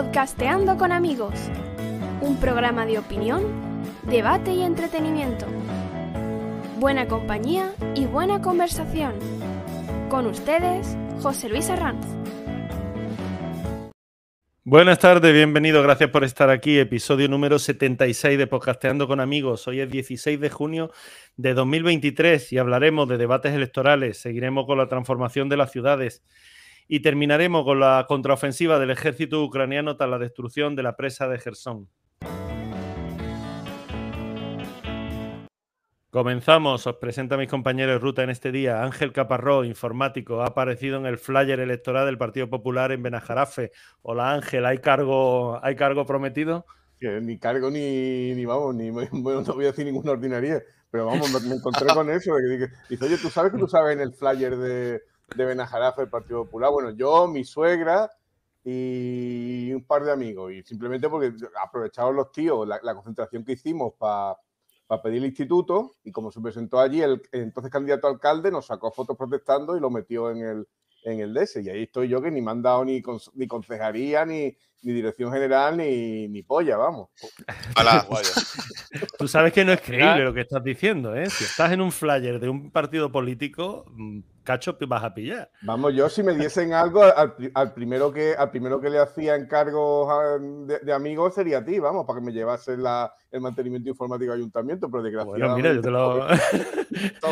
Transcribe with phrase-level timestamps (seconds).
[0.00, 1.34] Podcasteando con amigos,
[2.22, 3.44] un programa de opinión,
[4.04, 5.44] debate y entretenimiento.
[6.78, 9.12] Buena compañía y buena conversación.
[10.08, 12.06] Con ustedes, José Luis Arranz.
[14.64, 16.78] Buenas tardes, bienvenido, gracias por estar aquí.
[16.78, 19.68] Episodio número 76 de Podcasteando con Amigos.
[19.68, 20.90] Hoy es 16 de junio
[21.36, 24.16] de 2023 y hablaremos de debates electorales.
[24.16, 26.22] Seguiremos con la transformación de las ciudades
[26.92, 31.38] y terminaremos con la contraofensiva del ejército ucraniano tras la destrucción de la presa de
[31.38, 31.88] Gerson.
[36.10, 38.82] Comenzamos, os presento a mis compañeros de ruta en este día.
[38.82, 43.70] Ángel Caparró, informático, ha aparecido en el flyer electoral del Partido Popular en Benajarafe.
[44.02, 46.66] Hola Ángel, ¿hay cargo, ¿hay cargo prometido?
[47.22, 50.60] ni cargo ni, ni vamos, ni bueno, no voy a decir ninguna ordinaria,
[50.90, 52.34] pero vamos, me, encontré con eso.
[52.88, 55.00] Dice, oye, ¿tú sabes que tú sabes en el flyer de,
[55.34, 56.70] de Benajarafe del Partido Popular?
[56.70, 58.10] Bueno, yo, mi suegra
[58.64, 60.52] y un par de amigos.
[60.52, 64.36] Y simplemente porque aprovecharon los tíos la, concentración que hicimos para
[64.90, 68.90] para pedir el instituto y como se presentó allí, el entonces candidato alcalde nos sacó
[68.90, 70.68] fotos protestando y lo metió en el,
[71.04, 71.62] en el DS.
[71.62, 73.00] Y ahí estoy yo que ni me han dado ni,
[73.34, 77.08] ni concejaría, ni, ni dirección general, ni, ni polla, vamos.
[79.18, 81.28] Tú sabes que no es creíble lo que estás diciendo, ¿eh?
[81.28, 85.50] Si estás en un flyer de un partido político, mm, cacho vas a pillar.
[85.62, 90.08] Vamos, yo si me diesen algo, al, primero, que, al primero que le hacía encargos
[90.66, 94.40] de, amigos sería a ti, vamos, para que me llevase la, el mantenimiento informático del
[94.40, 95.46] ayuntamiento, pero desgraciadamente...
[95.46, 96.26] Bueno, mira, yo te lo...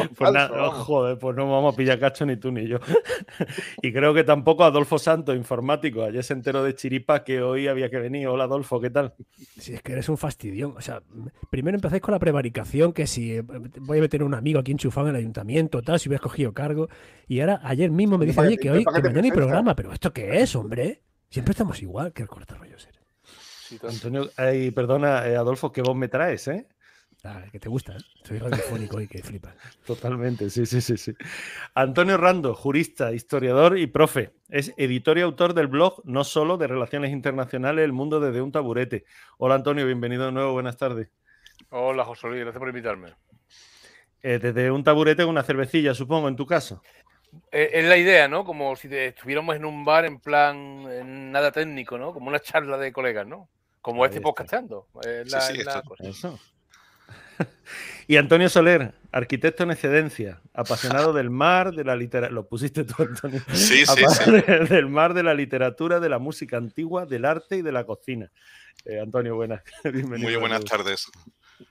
[0.16, 2.78] pues nada, joder, pues no vamos a pillar cacho ni tú ni yo.
[3.82, 7.90] y creo que tampoco Adolfo Santos, informático, ayer se enteró de chiripa que hoy había
[7.90, 8.28] que venir.
[8.28, 9.14] Hola Adolfo, ¿qué tal?
[9.58, 10.74] Si es que eres un fastidio.
[10.76, 11.02] O sea,
[11.50, 15.08] primero empezáis con la prevaricación, que si eh, voy a meter un amigo aquí enchufado
[15.08, 16.88] en el ayuntamiento, tal, si hubiera cogido cargo.
[17.26, 20.12] Y ahora, ayer mismo me dice, oye, que hoy que mañana hay programa, pero ¿esto
[20.12, 21.02] qué es, hombre?
[21.30, 23.82] Siempre estamos igual, que el rollos eres.
[23.82, 24.30] Antonio,
[24.74, 26.66] perdona, eh, Adolfo, que vos me traes, ¿eh?
[27.24, 28.00] Ah, que te gusta, ¿eh?
[28.22, 29.54] Soy radiofónico y que flipas.
[29.86, 31.14] Totalmente, sí, sí, sí, sí.
[31.74, 34.34] Antonio Rando, jurista, historiador y profe.
[34.48, 38.52] Es editor y autor del blog No Solo de Relaciones Internacionales, El Mundo desde un
[38.52, 39.04] Taburete.
[39.38, 41.10] Hola Antonio, bienvenido de nuevo, buenas tardes.
[41.70, 43.14] Hola José Luis, gracias por invitarme.
[44.22, 46.82] Eh, desde un taburete con una cervecilla, supongo, en tu caso.
[47.52, 48.44] Eh, es la idea, ¿no?
[48.44, 52.12] Como si estuviéramos en un bar en plan nada técnico, ¿no?
[52.12, 53.48] Como una charla de colegas, ¿no?
[53.80, 54.86] Como este podcastando.
[55.26, 56.38] La, sí, sí, Eso.
[58.08, 62.34] y Antonio Soler, arquitecto en excedencia, apasionado del mar, de la literatura.
[62.34, 63.40] Lo pusiste tú, Antonio.
[63.52, 64.30] Sí, sí, sí.
[64.68, 68.30] Del mar, de la literatura, de la música antigua, del arte y de la cocina.
[68.84, 69.62] Eh, Antonio, buenas.
[69.84, 71.06] Muy buenas tardes.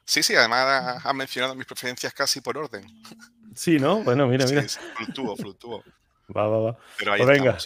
[0.03, 2.85] Sí, sí, además has mencionado mis preferencias casi por orden.
[3.55, 4.03] Sí, ¿no?
[4.03, 4.63] Bueno, mira, mira.
[4.95, 5.83] fluctúo, fluctúo.
[6.35, 6.77] Va, va, va.
[6.97, 7.57] Pero ahí pues venga.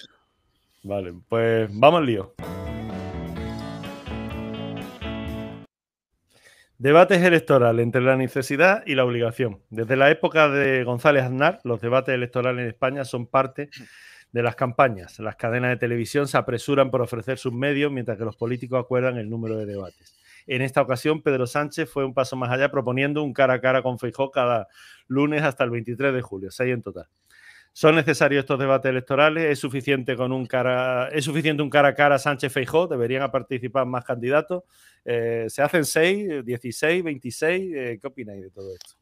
[0.84, 2.34] Vale, pues vamos al lío.
[6.82, 9.60] Debates electorales entre la necesidad y la obligación.
[9.70, 13.70] Desde la época de González Aznar, los debates electorales en España son parte
[14.32, 15.20] de las campañas.
[15.20, 19.20] Las cadenas de televisión se apresuran por ofrecer sus medios mientras que los políticos acuerdan
[19.20, 20.18] el número de debates.
[20.48, 23.84] En esta ocasión, Pedro Sánchez fue un paso más allá proponiendo un cara a cara
[23.84, 24.68] con Feijóo cada
[25.06, 27.06] lunes hasta el 23 de julio, seis en total.
[27.74, 29.46] ¿Son necesarios estos debates electorales?
[29.46, 32.88] ¿Es suficiente, con un cara, ¿es suficiente un cara a cara Sánchez Feijó?
[32.88, 34.64] ¿Deberían participar más candidatos?
[35.06, 38.00] Eh, ¿Se hacen 6, 16, 26?
[38.02, 38.96] ¿Qué opináis de todo esto?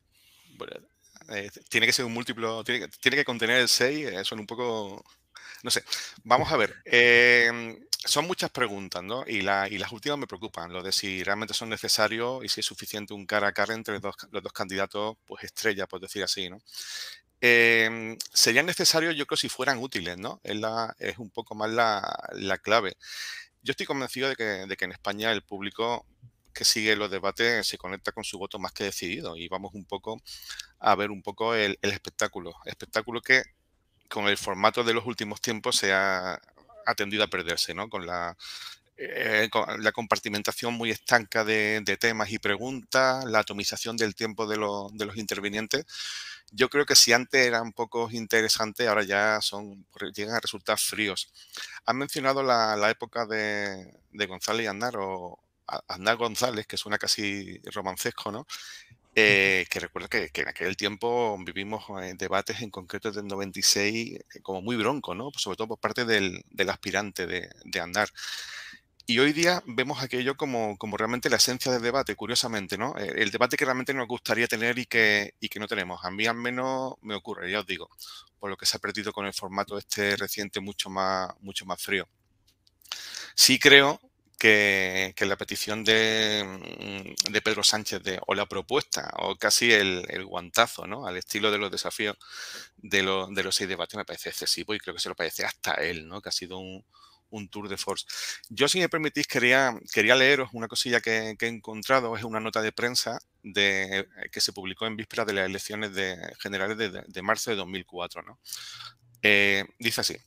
[1.29, 5.03] Eh, tiene que ser un múltiplo, tiene, que contener el 6, eh, son un poco...
[5.63, 5.83] No sé,
[6.23, 6.75] vamos a ver.
[8.05, 9.25] son muchas preguntas, ¿no?
[9.27, 13.13] Y, las últimas me preocupan, lo de si realmente son necesarios y si es suficiente
[13.13, 16.61] un cara a cara entre dos, los dos candidatos, pues estrella, por decir así, ¿no?
[17.41, 20.41] Em, serían necesarios, yo creo, si fueran útiles, ¿no?
[20.43, 22.97] Es, la, es un poco más la, clave.
[23.61, 26.05] Yo estoy convencido de que, de que, en España el público
[26.53, 29.85] que sigue los debates se conecta con su voto más que decidido y vamos un
[29.85, 30.21] poco
[30.79, 32.53] a ver un poco el, espectáculo.
[32.65, 33.43] Espectáculo que
[34.09, 36.39] con el formato de los últimos tiempos se ha,
[36.97, 37.87] tendido a perderse, ¿no?
[37.87, 38.35] Con la,
[38.99, 39.49] eh,
[39.79, 45.05] la compartimentación muy estanca de, de, temas y preguntas, la atomización del tiempo de, de
[45.05, 45.85] los intervinientes
[46.51, 49.85] yo creo que si antes eran poco interesantes, ahora ya son
[50.15, 51.31] llegan a resultar fríos.
[51.85, 53.93] Han mencionado la, época de,
[54.27, 55.39] González y Aznar, o
[55.87, 58.47] Aznar González, que suena casi romancesco, ¿no?
[59.15, 64.39] Eh, que recuerdo que, en aquel tiempo vivimos eh, debates en concreto del 96 eh,
[64.41, 65.31] como muy bronco, ¿no?
[65.35, 68.09] Sobre todo por parte del, aspirante de, de Aznar.
[69.09, 72.95] Y hoy día vemos aquello como, como, realmente la esencia del debate, curiosamente, ¿no?
[72.95, 76.05] Eh, el debate que realmente nos gustaría tener y que, y que no tenemos.
[76.05, 77.89] A mí al menos me ocurre, ya os digo,
[78.39, 81.81] por lo que se ha perdido con el formato este reciente mucho más, mucho más
[81.81, 82.07] frío.
[83.33, 83.99] Sí creo
[84.37, 91.07] que, la petición de, mm, Pedro Sánchez o la propuesta o casi el, guantazo, ¿no?
[91.07, 92.15] Al estilo de los desafíos
[92.77, 92.99] de,
[93.31, 96.07] de los seis debates me parece excesivo y creo que se lo parece hasta él,
[96.07, 96.21] ¿no?
[96.21, 96.85] Que ha sido un,
[97.49, 98.05] tour de force.
[98.49, 102.61] Yo, si me permitís, quería, quería leeros una cosilla que, he encontrado, es una nota
[102.61, 107.51] de prensa de, que se publicó en vísperas de las elecciones de, generales de, marzo
[107.51, 108.21] de 2004.
[108.23, 108.39] ¿no?
[109.21, 110.17] Eh, dice así,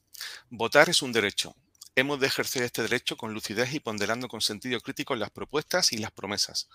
[0.51, 1.55] votar es un derecho,
[1.95, 5.99] Hemos de ejercer este derecho con lucidez y ponderando con sentido crítico las propuestas y
[5.99, 6.71] las promesas.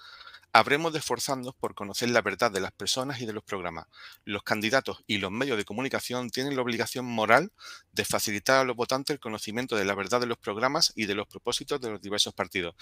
[0.54, 3.86] Habremos de esforzarnos por conocer la verdad de las personas y de los programas.
[4.26, 7.52] Los candidatos y los medios de comunicación tienen la obligación moral
[7.92, 11.16] de facilitar a los votantes el conocimiento de la verdad de los programas y de
[11.16, 12.76] los propósitos de los diversos partidos.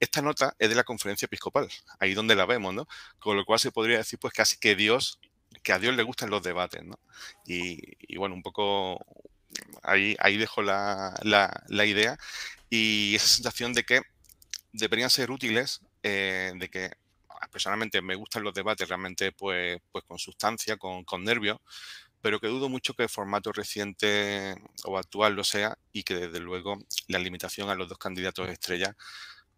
[0.00, 1.68] Esta nota es de la conferencia episcopal,
[2.00, 2.88] ahí donde la vemos, ¿no?
[3.18, 5.20] Con lo cual se podría decir pues casi que Dios,
[5.62, 6.98] que a Dios le gustan los debates, ¿no?
[7.46, 9.04] Y, bueno, un poco
[9.82, 11.14] ahí, ahí dejo la,
[11.68, 12.18] idea
[12.70, 14.00] y esa sensación de que
[14.72, 16.92] deberían ser útiles, eh, de que
[17.48, 21.58] personalmente me gustan los debates realmente pues, pues con sustancia, con, con nervios,
[22.20, 26.40] pero que dudo mucho que el formato reciente o actual lo sea y que desde
[26.40, 26.78] luego
[27.08, 28.96] la limitación a los dos candidatos estrella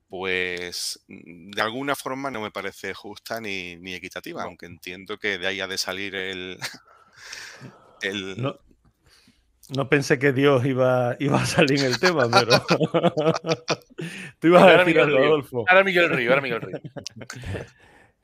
[0.09, 5.61] pues de alguna forma no me parece justa ni, equitativa, aunque entiendo que de ahí
[5.61, 6.59] ha de salir el,
[8.03, 8.61] el, no
[9.89, 12.53] pensé que Dios iba, iba a salir en el tema, pero.
[14.39, 15.65] Tú ibas a decir algo, Adolfo.
[15.69, 16.81] Ahora Miguel Río, ahora Miguel Río.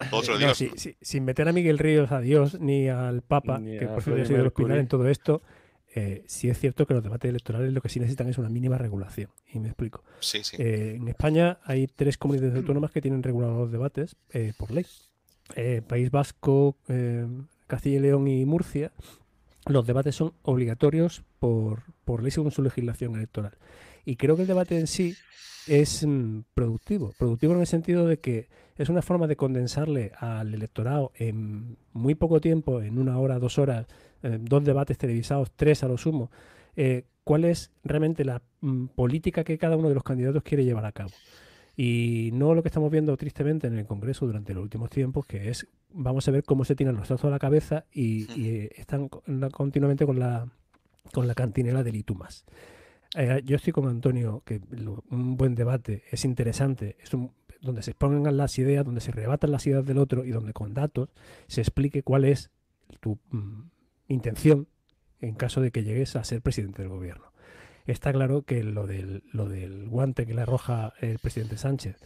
[0.13, 0.63] Otro Dios.
[1.01, 4.45] sin meter a Miguel Ríos a Dios ni al Papa, que por cierto ha sido
[4.45, 5.43] el pilar en todo esto,
[5.95, 8.79] eh, sí es cierto que los debates electorales lo que sí necesitan es una mínima
[8.79, 9.31] regulación.
[9.53, 10.05] Y me explico.
[10.21, 10.57] Sí, sí.
[10.59, 14.87] Eh, en España hay tres comunidades autónomas que tienen regulados los debates eh, por ley.
[15.89, 16.77] País Vasco,
[17.67, 18.93] Castilla y León y Murcia
[19.69, 23.53] los debates son obligatorios por, por ley según su legislación electoral.
[24.05, 25.15] Y creo que el debate en sí
[25.67, 27.13] es mm, productivo.
[27.19, 32.15] Productivo en el sentido de que es una forma de condensarle al electorado en muy
[32.15, 33.87] poco tiempo, en una hora, dos horas,
[34.23, 36.31] eh, dos debates televisados, tres a lo sumo,
[36.77, 40.87] eh, cuál es realmente la mm, política que cada uno de los candidatos quiere llevar
[40.87, 41.11] a cabo.
[41.81, 45.49] Y no lo que estamos viendo tristemente en el Congreso durante los últimos tiempos, que
[45.49, 49.09] es, vamos a ver cómo se tiran los trazos a la cabeza y, eh, están
[49.09, 50.49] continuamente con la,
[51.13, 52.45] con la cantinela del Itumas.
[53.17, 54.61] Eh, yo estoy con Antonio, que
[55.09, 57.31] un buen debate es interesante, es un,
[57.61, 60.75] donde se expongan las ideas, donde se rebatan las ideas del otro y donde con
[60.75, 61.11] datos
[61.47, 62.51] se explique cuál es
[62.99, 63.71] tu mm,
[64.09, 64.67] intención
[65.21, 67.28] en caso de que llegues a ser presidente del gobierno
[67.93, 71.97] está claro que lo del, lo del guante que le arroja el presidente Sánchez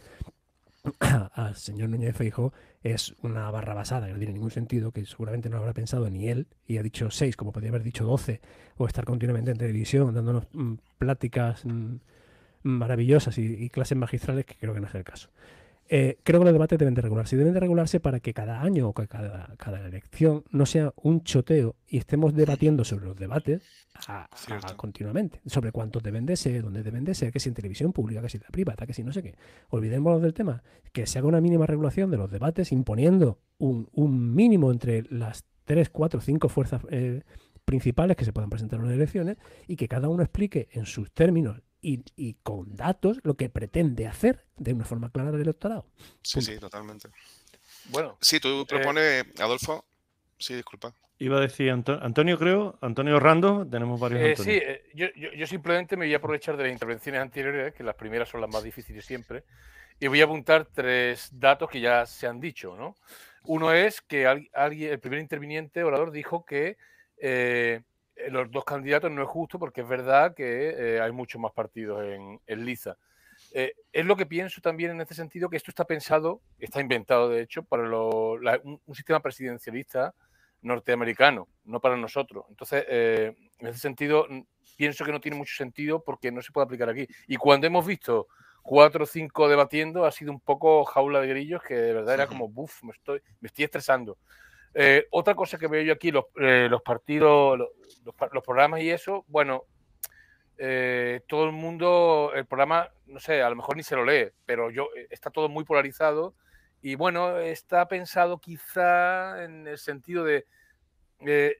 [1.33, 2.53] al señor Núñez Feijóo
[2.83, 6.27] es una barra basada, que no tiene ningún sentido, que seguramente no habrá pensado ni
[6.27, 8.41] él, y ha dicho seis, como podría haber dicho doce,
[8.77, 11.95] o estar continuamente en televisión dándonos mm, pláticas mm,
[12.63, 15.29] maravillosas y, clases magistrales, que creo que no es el caso.
[15.95, 17.35] Eh, creo que los debates deben de regularse.
[17.35, 21.23] Y deben de regularse para que cada año o cada, cada elección no sea un
[21.23, 23.61] choteo y estemos debatiendo sobre los debates
[24.75, 25.39] continuamente.
[25.45, 28.29] Sobre cuántos deben de ser, dónde deben de ser, que si en televisión pública, que
[28.29, 29.35] si en la privada, que si no sé qué.
[29.69, 30.63] Olvidémonos del tema.
[30.91, 35.91] Que se haga una mínima regulación de los debates imponiendo un, mínimo entre las tres,
[35.91, 37.21] cuatro, cinco fuerzas eh,
[37.65, 41.11] principales que se puedan presentar en las elecciones y que cada uno explique en sus
[41.11, 45.85] términos y, con datos lo que pretende hacer de una forma clara del electorado.
[46.21, 47.09] Sí, sí, totalmente.
[47.89, 48.17] Bueno.
[48.21, 49.85] Sí, tú eh, propones, Adolfo.
[50.37, 50.93] Sí, disculpa.
[51.19, 54.21] Iba a decir Antonio, creo, Antonio Rando, tenemos varios.
[54.21, 57.95] Eh, sí, eh, yo, simplemente me voy a aprovechar de las intervenciones anteriores, que las
[57.95, 59.43] primeras son las más difíciles siempre,
[59.99, 62.75] y voy a apuntar tres datos que ya se han dicho.
[62.75, 62.95] ¿no?
[63.45, 66.77] Uno es que alguien, el primer interviniente, orador, dijo que
[67.17, 67.81] eh,
[68.29, 72.03] los dos candidatos no es justo porque es verdad que eh, hay muchos más partidos
[72.03, 72.97] en, en Liza.
[73.53, 77.29] Eh, es lo que pienso también en este sentido, que esto está pensado, está inventado
[77.29, 80.13] de hecho, para un, sistema presidencialista
[80.61, 82.45] norteamericano, no para nosotros.
[82.49, 84.27] Entonces, en ese sentido,
[84.77, 87.07] pienso que no tiene mucho sentido porque no se puede aplicar aquí.
[87.27, 88.27] Y cuando hemos visto
[88.61, 92.27] cuatro o cinco debatiendo, ha sido un poco jaula de grillos que de verdad era
[92.27, 94.17] como, buf, me estoy, me estoy estresando.
[94.75, 97.59] Eh, otra cosa que veo yo aquí, los, eh, partidos,
[98.03, 99.65] los, programas y eso, bueno,
[100.57, 104.31] eh, todo el mundo, el programa, no sé, a lo mejor ni se lo lee,
[104.45, 106.33] pero yo está todo muy polarizado
[106.81, 110.45] y bueno, está pensado quizá en el sentido de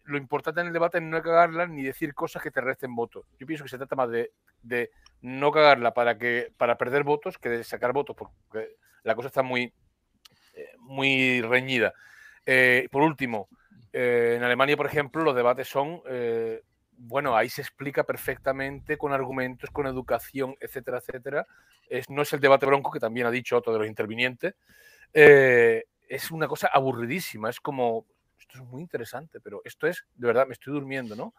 [0.04, 3.26] lo importante en el debate es no cagarla ni decir cosas que te resten votos.
[3.40, 4.92] Yo pienso que se trata más de, de
[5.22, 9.42] no cagarla para que para perder votos que de sacar votos, porque la cosa está
[9.42, 9.74] muy,
[10.80, 11.94] muy reñida.
[12.46, 13.50] Eh, por último,
[13.92, 16.62] eh, en Alemania, por ejemplo, los debates son, eh,
[16.98, 21.48] bueno, ahí se explica perfectamente con argumentos, con educación, etcétera, etcétera,
[22.10, 24.56] no es el debate bronco que también ha dicho otro de los intervinientes.
[25.14, 28.06] Es una cosa aburridísima, es como,
[28.40, 31.34] esto es muy interesante, pero esto es, de verdad, me estoy durmiendo, ¿no?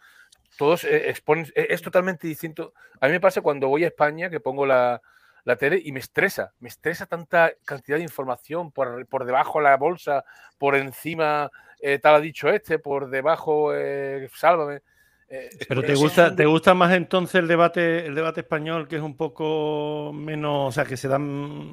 [0.57, 2.73] Todos exponen, es, totalmente distinto.
[3.01, 5.03] A mí me pasa cuando voy a España que pongo la,
[5.45, 9.77] la tele y me estresa, me estresa tanta cantidad de información por, por debajo la
[9.77, 10.25] bolsa,
[10.59, 14.81] por encima eh, tal ha dicho este, por debajo eh, sálvame.
[15.29, 19.03] Eh, Pero te gusta, ¿te gusta más entonces el debate, el debate español, que es
[19.03, 21.73] un poco menos, o sea, que se dan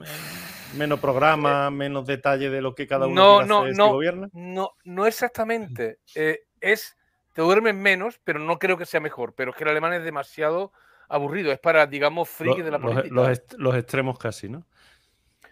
[0.75, 4.29] menos programas, menos detalle de lo que cada uno no, no, no, gobierna?
[4.33, 5.99] No, no exactamente.
[6.59, 6.97] es,
[7.33, 9.33] te duermes menos, pero no creo que sea mejor.
[9.35, 10.73] Pero es que el alemán es demasiado
[11.11, 13.33] aburrido, es para, digamos, friki de la política.
[13.57, 14.65] Los, extremos casi, ¿no?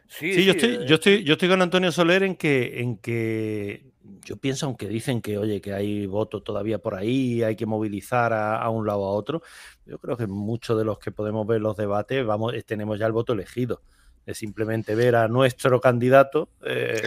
[0.08, 3.92] Sí, yo, estoy, yo, estoy, yo estoy con Antonio Soler en que, en que
[4.26, 8.34] yo pienso, aunque dicen que, oye, que hay votos todavía por ahí, hay que movilizar
[8.34, 9.44] a, un lado a otro,
[9.86, 13.12] yo creo que muchos de los que podemos ver los debates, vamos, tenemos ya el
[13.12, 13.82] voto elegido
[14.30, 17.02] es simplemente ver a nuestro candidato eh,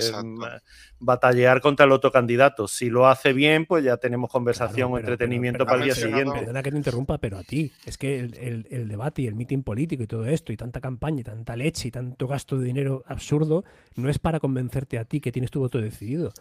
[0.98, 2.66] batallar contra el otro candidato.
[2.68, 6.40] Si lo hace bien, pues ya tenemos conversación o entretenimiento para el día siguiente.
[6.40, 10.02] Perdona que te interrumpa, pero a ti, es que el, debate y el mitin político
[10.02, 13.64] y todo esto, y tanta campaña y tanta leche y tanto gasto de dinero absurdo,
[13.96, 16.32] no es para convencerte a ti que tienes tu voto decidido.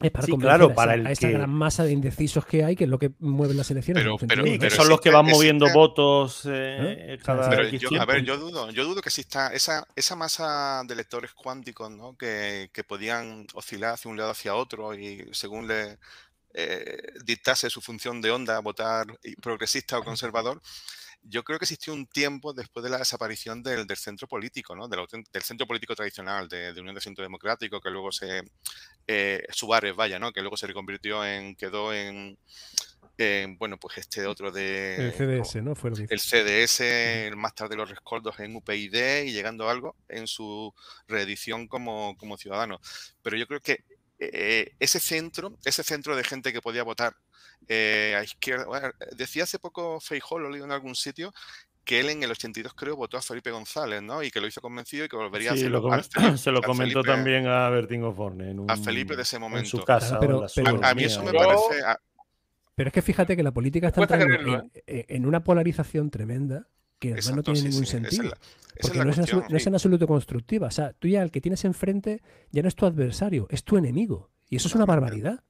[0.00, 2.90] Es para sí, claro, para a esa, gran masa de indecisos que hay, que es
[2.90, 4.04] lo que mueve las elecciones.
[4.28, 7.18] Pero, que son los que van moviendo votos eh, ¿Eh?
[7.20, 10.94] cada pero yo, A ver, yo dudo, yo dudo que exista esa, esa masa de
[10.94, 12.16] electores cuánticos ¿no?
[12.16, 15.98] que, que podían oscilar hacia un lado hacia otro y según le
[16.54, 19.06] eh, dictase su función de onda, votar
[19.42, 20.62] progresista o conservador
[21.22, 24.88] yo creo que existió un tiempo después de la desaparición del, centro político, ¿no?
[24.88, 25.06] del,
[25.42, 28.42] centro político tradicional de, Unión de Centro Democrático, que luego se.
[29.06, 30.32] Eh, Suárez, vaya, ¿no?
[30.32, 31.54] que luego se reconvirtió en.
[31.56, 32.38] quedó en.
[33.58, 35.08] bueno, pues este otro de.
[35.08, 35.74] El CDS, ¿no?
[35.74, 40.72] Fue el CDS, más tarde los rescoldos en UPyD y llegando a algo en su
[41.06, 42.80] reedición como, como ciudadano.
[43.22, 43.84] Pero yo creo que
[44.18, 47.14] eh, ese centro, ese centro de gente que podía votar
[47.68, 48.94] eh, a izquierda.
[49.16, 51.32] decía hace poco Feijó, lo leí en algún sitio,
[51.84, 54.22] que él en el 82 creo votó a Felipe González, ¿no?
[54.22, 55.82] Y que lo hizo convencido y que volvería a hacerlo.
[56.36, 58.54] se lo comentó también a Bertín Forne.
[58.68, 59.60] a Felipe de ese momento.
[59.60, 60.18] En su casa.
[60.20, 60.44] pero,
[60.82, 61.82] a, mí eso me parece...
[62.74, 67.36] Pero es que fíjate que la política está entrando en, una polarización tremenda que además
[67.36, 68.32] no tiene ningún sentido.
[68.80, 70.68] porque no, es, no es en absoluto constructiva.
[70.68, 73.76] O sea, tú ya el que tienes enfrente ya no es tu adversario, es tu
[73.76, 74.30] enemigo.
[74.48, 75.42] Y eso es una barbaridad.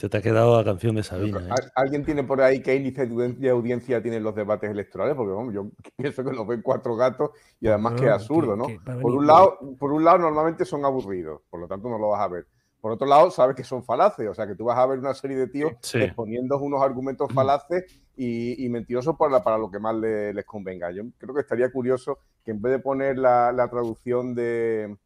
[0.00, 1.40] Se te ha quedado la canción de Sabina.
[1.40, 1.68] ¿eh?
[1.74, 5.14] ¿Alguien tiene por ahí qué índice de audiencia tienen los debates electorales?
[5.14, 8.66] Porque vamos, yo pienso que los ven cuatro gatos y además que es absurdo, ¿no?
[8.82, 12.22] por, un lado, por un lado, normalmente son aburridos, por lo tanto no lo vas
[12.22, 12.46] a ver.
[12.80, 15.14] Por otro lado, sabes que son falaces, o sea que tú vas a ver una
[15.14, 17.84] serie de tíos exponiendo unos argumentos falaces
[18.16, 20.90] y, mentirosos para, para, lo que más les, convenga.
[20.90, 24.96] Yo creo que estaría curioso que en vez de poner la traducción de,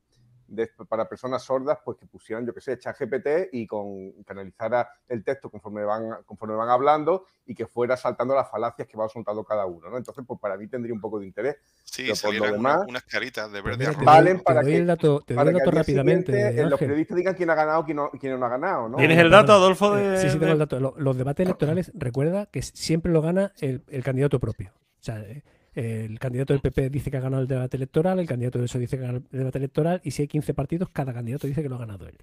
[0.89, 5.51] para personas sordas, pues que pusieran, yo qué sé, GPT y con, canalizara el texto
[5.51, 9.67] conforme van, conforme van hablando y que fuera saltando las falacias que va soltando cada
[9.67, 9.97] uno, ¿no?
[9.97, 11.57] Entonces, pues para mí tendría un poco de interés.
[11.85, 15.49] Sí, por lo demás, unas caritas de verde Valen para que, el dato, te doy
[15.49, 16.61] el dato rápidamente.
[16.61, 18.97] Eh, los periodistas digan quién ha ganado y quién no, quién no ha ganado, ¿no?
[18.97, 19.95] ¿Tienes el dato, Adolfo?
[19.95, 20.19] De...
[20.19, 20.81] Sí, sí, tengo el dato.
[20.81, 24.73] Los, debates electorales, recuerda que siempre lo gana el, el candidato propio.
[24.75, 25.43] O sea, eh,
[25.75, 28.81] el candidato del PP dice que ha ganado el debate electoral, el candidato del PSOE
[28.81, 31.63] dice que ha ganado el debate electoral y si hay 15 partidos, cada candidato dice
[31.63, 32.17] que lo ha ganado él.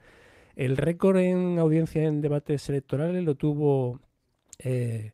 [0.56, 4.00] El récord en audiencia en debates electorales lo tuvo
[4.60, 5.12] eh,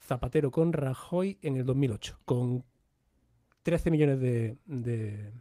[0.00, 2.64] Zapatero con Rajoy en el 2008, con
[3.62, 5.32] 13 millones de, de,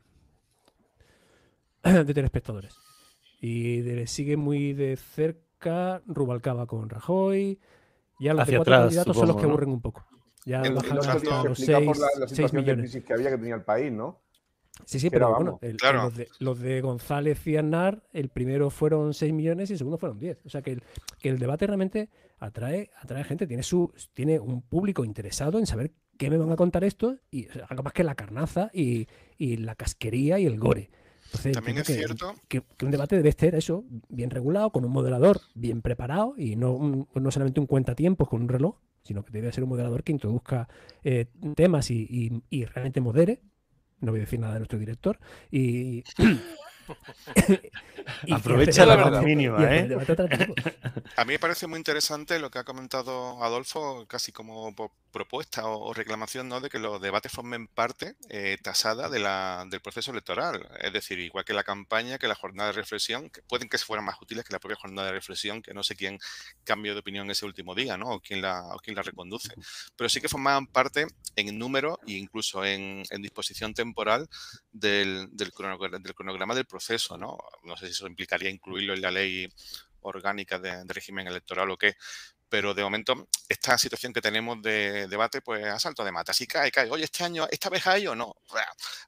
[2.13, 2.75] telespectadores.
[3.39, 7.59] Y le sigue muy de cerca Rubalcaba con Rajoy.
[8.19, 10.05] Ya los Hacia cuatro candidatos son los que aburren un poco.
[10.45, 13.37] Ya en, bajaron hasta los 6, por la, la situación de crisis que había que
[13.37, 14.21] tenía el país, ¿no?
[14.83, 19.33] Sí, sí, pero, bueno, los, de, los, de, González y Aznar, el primero fueron 6
[19.33, 20.39] millones y el segundo fueron 10.
[20.45, 20.83] O sea que el,
[21.19, 22.09] que el debate realmente
[22.39, 26.55] atrae, atrae gente, tiene, su, tiene un público interesado en saber qué me van a
[26.57, 30.91] contar esto y algo más que la carnaza y, y la casquería y el gore.
[31.25, 34.91] Entonces, También es cierto que, que, un debate debe ser eso, bien regulado, con un
[34.91, 38.75] moderador bien preparado y no, no solamente un cuentatiempos con un reloj,
[39.05, 40.67] sino que debe ser un moderador que introduzca
[41.03, 42.41] eh, temas y,
[42.73, 43.41] realmente modere.
[44.01, 45.19] No voy a decir nada de nuestro director.
[45.51, 46.03] Y,
[48.31, 49.89] Aprovecha la más mínima, ¿eh?
[51.17, 54.73] A mí me parece muy interesante lo que ha comentado Adolfo, casi como
[55.15, 56.59] propuesta o, reclamación, ¿no?
[56.59, 60.67] De que los debates formen parte eh, tasada de la, del proceso electoral.
[60.81, 64.03] Es decir, igual que la campaña, que la jornada de reflexión, que pueden que fueran
[64.03, 66.19] más útiles que la propia jornada de reflexión, que no sé quién
[66.65, 68.09] cambió de opinión ese último día, ¿no?
[68.09, 69.53] O quién la, o quién la reconduce.
[69.95, 71.07] Pero sí que formaban parte
[71.37, 74.27] en número e incluso en, disposición temporal
[74.73, 77.37] del, del, cronograma, del proceso, ¿no?
[77.63, 79.47] No sé si eso implicaría incluirlo en la ley
[80.05, 81.95] orgánica de, régimen electoral o qué,
[82.55, 86.31] pero de momento esta situación que tenemos de debate pues ha salto de mata.
[86.31, 86.89] Así cae, cae.
[86.89, 88.33] Oye, este año, ¿esta vez hay o no?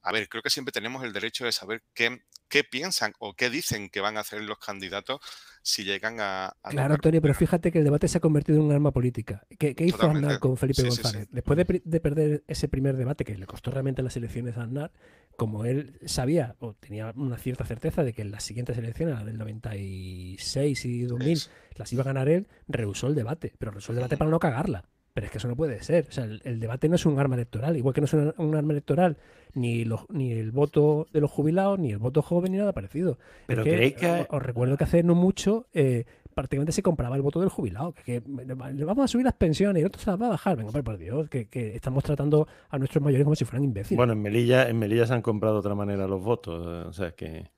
[0.02, 3.50] A ver, creo que siempre tenemos el derecho de saber qué, qué piensan o qué
[3.50, 5.20] dicen que van a hacer los candidatos
[5.62, 6.56] si llegan a...
[6.64, 9.46] claro, Antonio, pero fíjate que el debate se ha convertido en un arma política.
[9.60, 11.28] ¿Qué, hizo Aznar con Felipe González?
[11.30, 14.94] Después de, perder ese primer debate que le costó realmente las elecciones a Aznar,
[15.36, 19.26] como él sabía o tenía una cierta certeza de que en las siguientes elecciones, la
[19.26, 21.42] del 96 y 2000,
[21.76, 23.54] las iba a ganar él, rehusó el debate.
[23.60, 24.86] Pero rehusó el debate para no cagarla.
[25.18, 26.06] Pero es que eso no puede ser.
[26.08, 27.76] O sea, el, debate no es un arma electoral.
[27.76, 29.18] Igual que no es un, arma electoral
[29.56, 33.18] ni, los, ni el voto de los jubilados, ni el voto joven, ni nada parecido.
[33.48, 34.28] Pero que, que...
[34.30, 36.06] Os, recuerdo que hace no mucho eh,
[36.36, 37.94] prácticamente se compraba el voto del jubilado.
[37.94, 40.56] Que, le vamos a subir las pensiones y otros se las va a bajar.
[40.56, 43.98] Venga, por Dios, que, estamos tratando a nuestros mayores como si fueran imbéciles.
[43.98, 46.64] Bueno, en Melilla, en Melilla se han comprado de otra manera los votos.
[46.86, 47.50] O sea, que...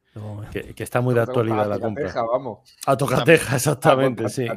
[0.52, 2.14] que, está muy de actualidad la compra.
[2.14, 2.60] Vamos.
[2.86, 4.48] A tocateja, exactamente, sí.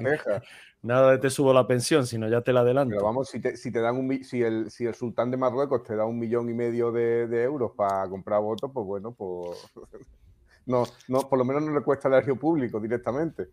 [0.83, 2.91] Nada de te subo la pensión, sino ya te la adelanto.
[2.97, 5.85] Pero vamos, si te, si te dan un si el, si el sultán de Marruecos
[5.85, 9.59] te da un millón y medio de, euros para comprar votos, pues bueno, pues
[10.67, 13.49] no, no, por lo menos no le cuesta el erario público directamente.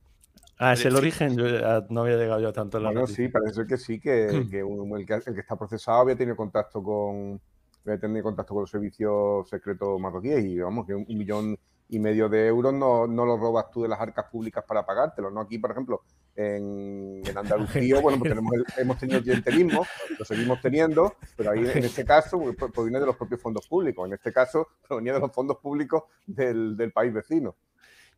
[0.57, 1.45] Ah, es el origen, yo
[1.89, 5.39] no había llegado yo tanto en la Bueno, sí, parece que sí, que, el, que,
[5.39, 7.39] está procesado había tenido contacto con
[7.85, 11.57] había tenido contacto con los servicios secretos marroquíes y vamos, que un millón
[11.89, 15.31] y medio de euros no, no lo robas tú de las arcas públicas para pagártelo,
[15.31, 15.41] ¿no?
[15.41, 16.03] Aquí, por ejemplo,
[16.35, 19.85] en, Andalucía, bueno, pues tenemos hemos tenido el clientelismo,
[20.17, 23.67] lo seguimos teniendo, pero ahí en este caso pues, pues, proviene de los propios fondos
[23.67, 27.55] públicos, en este caso provenía de los fondos públicos del, del país vecino.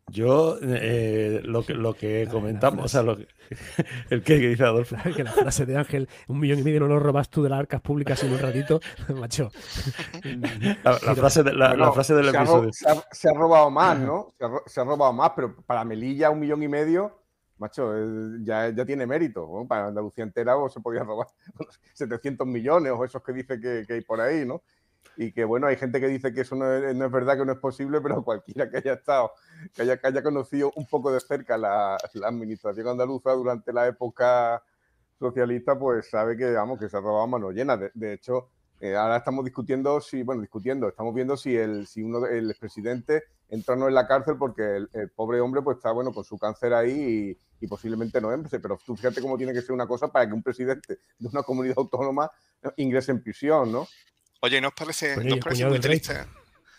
[0.08, 3.28] Yo, eh, lo, que, lo que comentamos, o sea, lo que,
[4.10, 4.96] el que, dice Adolfo.
[5.16, 7.60] Que la frase de Ángel, un millón y medio no lo robas tú de las
[7.60, 8.80] arcas públicas en un ratito,
[9.16, 9.52] macho.
[10.84, 12.70] La, frase, de, la, frase del episodio.
[12.74, 14.34] se, ha, robado más, ¿no?
[14.66, 17.20] Se ha, robado más, pero para Melilla un millón y medio,
[17.58, 17.94] macho,
[18.44, 19.66] ya, ya tiene mérito.
[19.68, 21.28] Para Andalucía entera o se podía robar
[21.94, 24.62] 700 millones o esos que dice que, que hay por ahí, ¿no?
[25.18, 27.60] Y que bueno, hay gente que dice que eso no es, verdad, que no es
[27.60, 29.32] posible, pero cualquiera que haya estado,
[29.74, 34.64] que haya, que haya conocido un poco de cerca la, administración andaluza durante la época
[35.20, 37.78] socialista, pues sabe que, vamos, que se ha robado mano llena.
[37.78, 42.26] De, hecho, eh, ahora estamos discutiendo si, bueno, discutiendo, estamos viendo si el, si uno,
[42.26, 46.14] el expresidente entra o no en la cárcel porque el, pobre hombre pues está, bueno,
[46.14, 48.60] con su cáncer ahí y, y posiblemente no entre.
[48.60, 51.44] Pero tú fíjate cómo tiene que ser una cosa para que un presidente de una
[51.44, 52.32] comunidad autónoma
[52.78, 53.88] ingrese en prisión, ¿no?
[54.42, 56.16] Oye, ¿nos parece, ¿nos parece muy triste?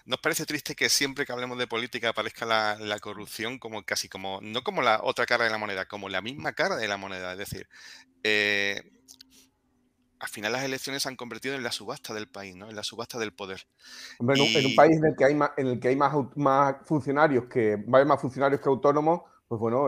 [0.04, 4.40] ¿Nos parece triste que siempre que hablemos de política aparezca la, corrupción como casi como,
[4.42, 7.32] no como la otra cara de la moneda, como la misma cara de la moneda?
[7.32, 7.68] Es decir,
[8.24, 8.82] eh,
[10.18, 12.68] al final las elecciones se han convertido en la subasta del país, ¿no?
[12.68, 13.62] En la subasta del poder.
[14.18, 16.76] Hombre, en, un, país en el que hay más, en el que hay más, más
[16.84, 19.86] funcionarios que, más funcionarios que autónomos, pues bueno,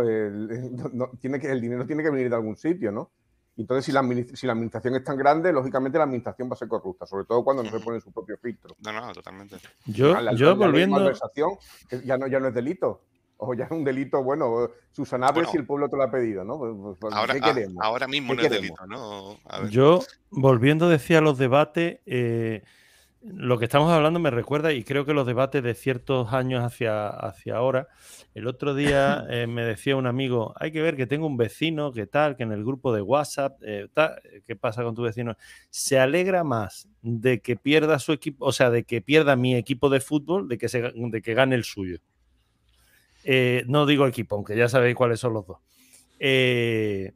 [1.21, 3.11] tiene que, el dinero tiene que venir de algún sitio, ¿no?
[3.57, 4.03] Entonces, si la,
[4.35, 7.45] si la administración es tan grande, lógicamente la administración va a ser corrupta, sobre todo
[7.45, 8.75] cuando no se pone su propio filtro.
[8.81, 9.57] No, no, totalmente.
[9.87, 11.13] Yo, yo volviendo.
[12.05, 13.03] ya no, ya no es delito.
[13.37, 16.57] O ya es un delito, bueno, subsanable si el pueblo te lo ha pedido, ¿no?
[16.57, 17.35] Pues, pues, pues, ahora,
[17.83, 19.37] ahora, mismo no es delito, ¿no?
[19.69, 22.63] Yo, volviendo, decía los debates, eh,
[23.25, 27.09] lo que estamos hablando me recuerda, y creo que los debates de ciertos años hacia,
[27.09, 27.89] hacia ahora,
[28.35, 31.93] el otro día eh, me decía un amigo, hay que ver que tengo un vecino,
[31.93, 33.89] que tal, que en el grupo de WhatsApp, eh,
[34.47, 35.37] ¿qué pasa con tu vecino?
[35.71, 39.89] Se alegra más de que pierda su equipo, o sea, de que pierda mi equipo
[39.89, 41.99] de fútbol, de que, se, de que gane el suyo.
[43.25, 45.59] Eh, no digo equipo, aunque ya sabéis cuáles son los dos.
[46.19, 47.13] Eh,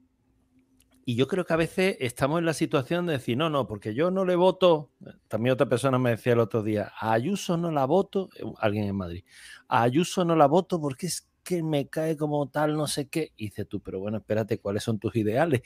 [1.08, 3.94] y yo creo que a veces estamos en la situación de decir, no, no, porque
[3.94, 4.90] yo no le voto.
[5.26, 8.84] También otra persona me decía el otro día, a Ayuso no la voto, eh, alguien
[8.84, 9.24] en Madrid,
[9.68, 13.32] a Ayuso no la voto porque es que me cae como tal, no sé qué.
[13.38, 15.62] Y dices tú, pero bueno, espérate, ¿cuáles son tus ideales?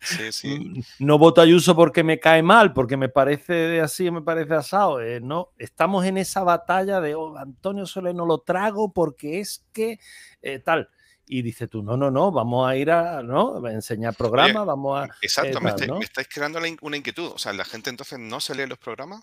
[0.00, 0.82] Sí, sí.
[0.98, 5.00] No voto a Ayuso porque me cae mal, porque me parece así, me parece asado.
[5.00, 9.64] Eh, no, estamos en esa batalla de oh, Antonio Soler no lo trago porque es
[9.72, 10.00] que
[10.42, 10.88] eh, tal
[11.32, 13.64] y dice tú, no, no, no, vamos a ir a, ¿no?
[13.68, 15.04] enseñar programas, vamos a...
[15.22, 17.30] Exacto, me, estáis, creando una inquietud.
[17.32, 19.22] O sea, la gente entonces no se lee los programas.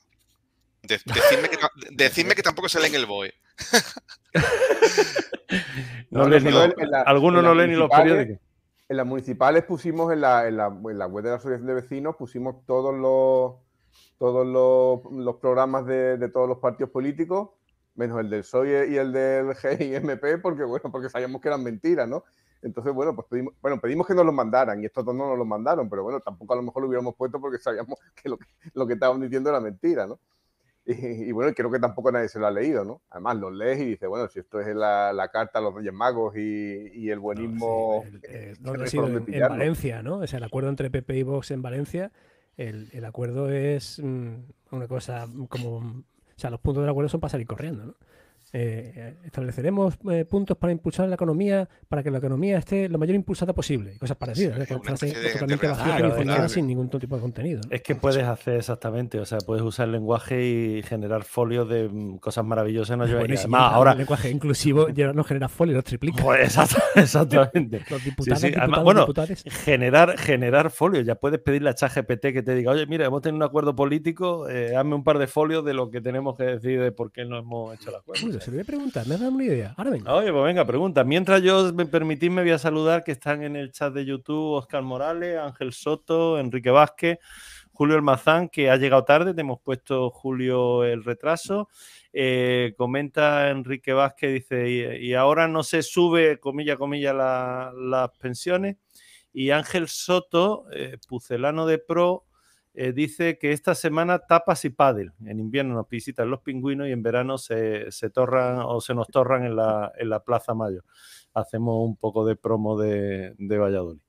[0.84, 3.34] decidme, que, que, tampoco se lee en el BOE.
[6.12, 6.48] no, leen
[7.06, 8.38] algunos no leen ni los periódicos.
[8.88, 11.74] En las municipales pusimos en la, en, la, en la, web de la Asociación de
[11.74, 13.56] Vecinos, pusimos todos los
[14.18, 17.50] todos los, programas de, de, todos los partidos políticos,
[17.98, 22.08] menos el del PSOE y el del GIMP, porque bueno, porque sabíamos que eran mentiras,
[22.08, 22.24] ¿no?
[22.62, 25.38] Entonces, bueno, pues pedimos, bueno, pedimos que nos los mandaran y estos dos no nos
[25.38, 28.38] los mandaron, pero bueno, tampoco a lo mejor lo hubiéramos puesto porque sabíamos que lo
[28.38, 30.20] que, lo que estaban diciendo era mentira, ¿no?
[30.90, 33.02] Y, bueno, creo que tampoco nadie se lo ha leído, ¿no?
[33.10, 35.92] Además, lo lees y dices, bueno, si esto es la, la carta a los Reyes
[35.92, 38.06] Magos y, y el buenismo.
[38.24, 40.24] Eh, en, Valencia, ¿no?
[40.24, 42.14] Es el acuerdo entre PP y Vox en Valencia.
[42.56, 44.36] El, el acuerdo es mm,
[44.72, 46.06] una cosa como.
[46.38, 47.96] O sea, los puntos del acuerdo son para salir corriendo, ¿no?
[48.54, 53.16] Eh, estableceremos eh, puntos para impulsar la economía, para que la economía esté lo mayor
[53.16, 57.62] impulsada posible, y cosas parecidas, totalmente sin ningún tipo de contenido.
[57.70, 61.90] Es que puedes hacer exactamente, o sea, puedes usar el lenguaje y generar folios de
[61.90, 62.98] mm, cosas maravillosas.
[62.98, 66.24] No ahora el lenguaje inclusivo no genera folios, los triplica.
[66.24, 66.58] Pues
[66.96, 67.84] exactamente.
[67.90, 68.44] los diputados,
[68.84, 69.08] bueno,
[69.66, 73.38] generar, generar folios, ya puedes pedirle a ChatGPT que te diga, oye, mira, hemos tenido
[73.38, 76.82] un acuerdo político, eh, hazme un par de folios de lo que tenemos que decir
[76.82, 79.18] de por qué no hemos hecho el acuerdo se lo voy a preguntar, me ha
[79.18, 79.74] dado una idea.
[79.78, 80.14] Ahora venga.
[80.14, 81.04] Oye, pues venga, pregunta.
[81.04, 84.54] Mientras yo me permitís, me voy a saludar que están en el chat de YouTube
[84.54, 87.20] Oscar Morales, Ángel Soto, Enrique Vázquez,
[87.72, 91.70] Julio Almazán, que ha llegado tarde, te hemos puesto Julio el retraso.
[92.14, 98.78] Eh, comenta Enrique Vázquez, dice, y, ahora no se sube, comilla, comilla, las pensiones.
[99.34, 102.27] Y Ángel Soto, eh, Pucelano de Pro,
[102.80, 105.12] eh, dice que esta semana tapas y pádel.
[105.26, 109.46] En invierno nos visitan los pingüinos y en verano se, torran o se nos torran
[109.46, 110.84] en la, en la, Plaza Mayo.
[111.34, 114.00] Hacemos un poco de promo de, Valladolid.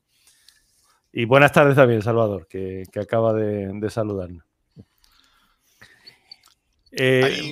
[1.13, 4.45] Y buenas tardes también, Salvador, que, acaba de, saludarnos.
[6.91, 7.49] Eh,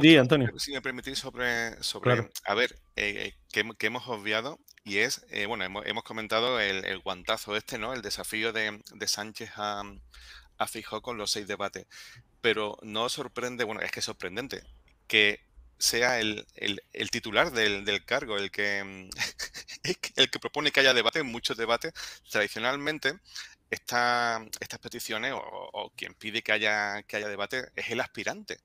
[0.00, 0.48] di, Antonio.
[0.56, 6.04] Si me permitís, sobre, sobre a ver, eh, que, hemos obviado, y es, bueno, hemos,
[6.04, 7.92] comentado el, guantazo este, ¿no?
[7.92, 9.82] El desafío de, de Sánchez a,
[10.58, 11.86] a Fijó con los seis debates.
[12.40, 14.62] Pero no sorprende, bueno, es que es sorprendente
[15.08, 15.40] que
[15.78, 16.46] sea el,
[17.10, 19.10] titular del, cargo el que,
[20.16, 21.92] el que propone que haya debate, muchos debates.
[22.30, 23.18] Tradicionalmente,
[23.70, 28.58] esta, estas peticiones o, quien pide que haya, que haya debate es el aspirante.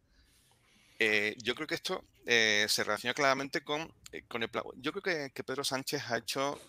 [1.04, 4.64] Eh, yo creo que esto eh, se relaciona claramente con, eh, con el plan.
[4.76, 6.60] Yo creo que, Pedro Sánchez ha hecho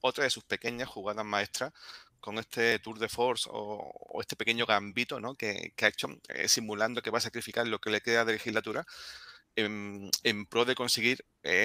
[0.00, 1.72] otra de sus pequeñas jugadas maestras
[2.20, 5.34] con este tour de force o, este pequeño gambito ¿no?
[5.34, 6.08] que, ha hecho
[6.46, 8.86] simulando que va a sacrificar lo que le queda de legislatura
[9.56, 10.10] en,
[10.48, 11.24] pro de conseguir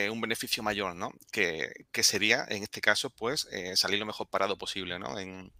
[0.10, 1.12] un beneficio mayor, ¿no?
[1.32, 5.52] Que, sería, en este caso, pues salir lo mejor parado posible en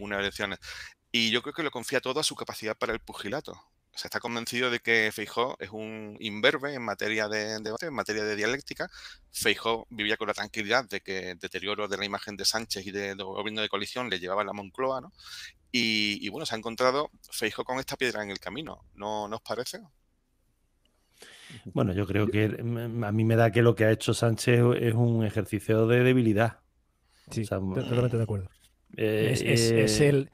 [0.00, 0.58] unas elecciones.
[1.12, 4.20] Y yo creo que lo confía todo a su capacidad para el pugilato se está
[4.20, 8.88] convencido de que Feijó es un imberbe en materia de, debate, en materia de dialéctica.
[9.32, 12.90] Feijó vivía con la tranquilidad de que el deterioro de la imagen de Sánchez y
[12.92, 15.12] del gobierno de coalición le llevaba a la Moncloa, ¿no?
[15.72, 19.42] Y, bueno, se ha encontrado Feijó con esta piedra en el camino, ¿no, ¿no os
[19.42, 19.80] parece?
[21.66, 24.94] Bueno, yo creo que a mí me da que lo que ha hecho Sánchez es
[24.94, 26.60] un ejercicio de debilidad.
[27.30, 28.48] Sí, totalmente de acuerdo.
[28.96, 30.30] Eh, es, el,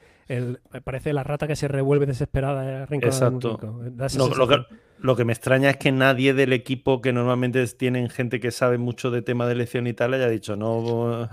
[0.85, 2.85] parece la rata que se revuelve desesperada.
[2.91, 3.59] Exacto.
[4.17, 4.57] Lo que
[4.99, 9.23] me extraña es que nadie del equipo que normalmente tienen gente que sabe mucho de
[9.23, 11.29] tema de elección y tal haya dicho no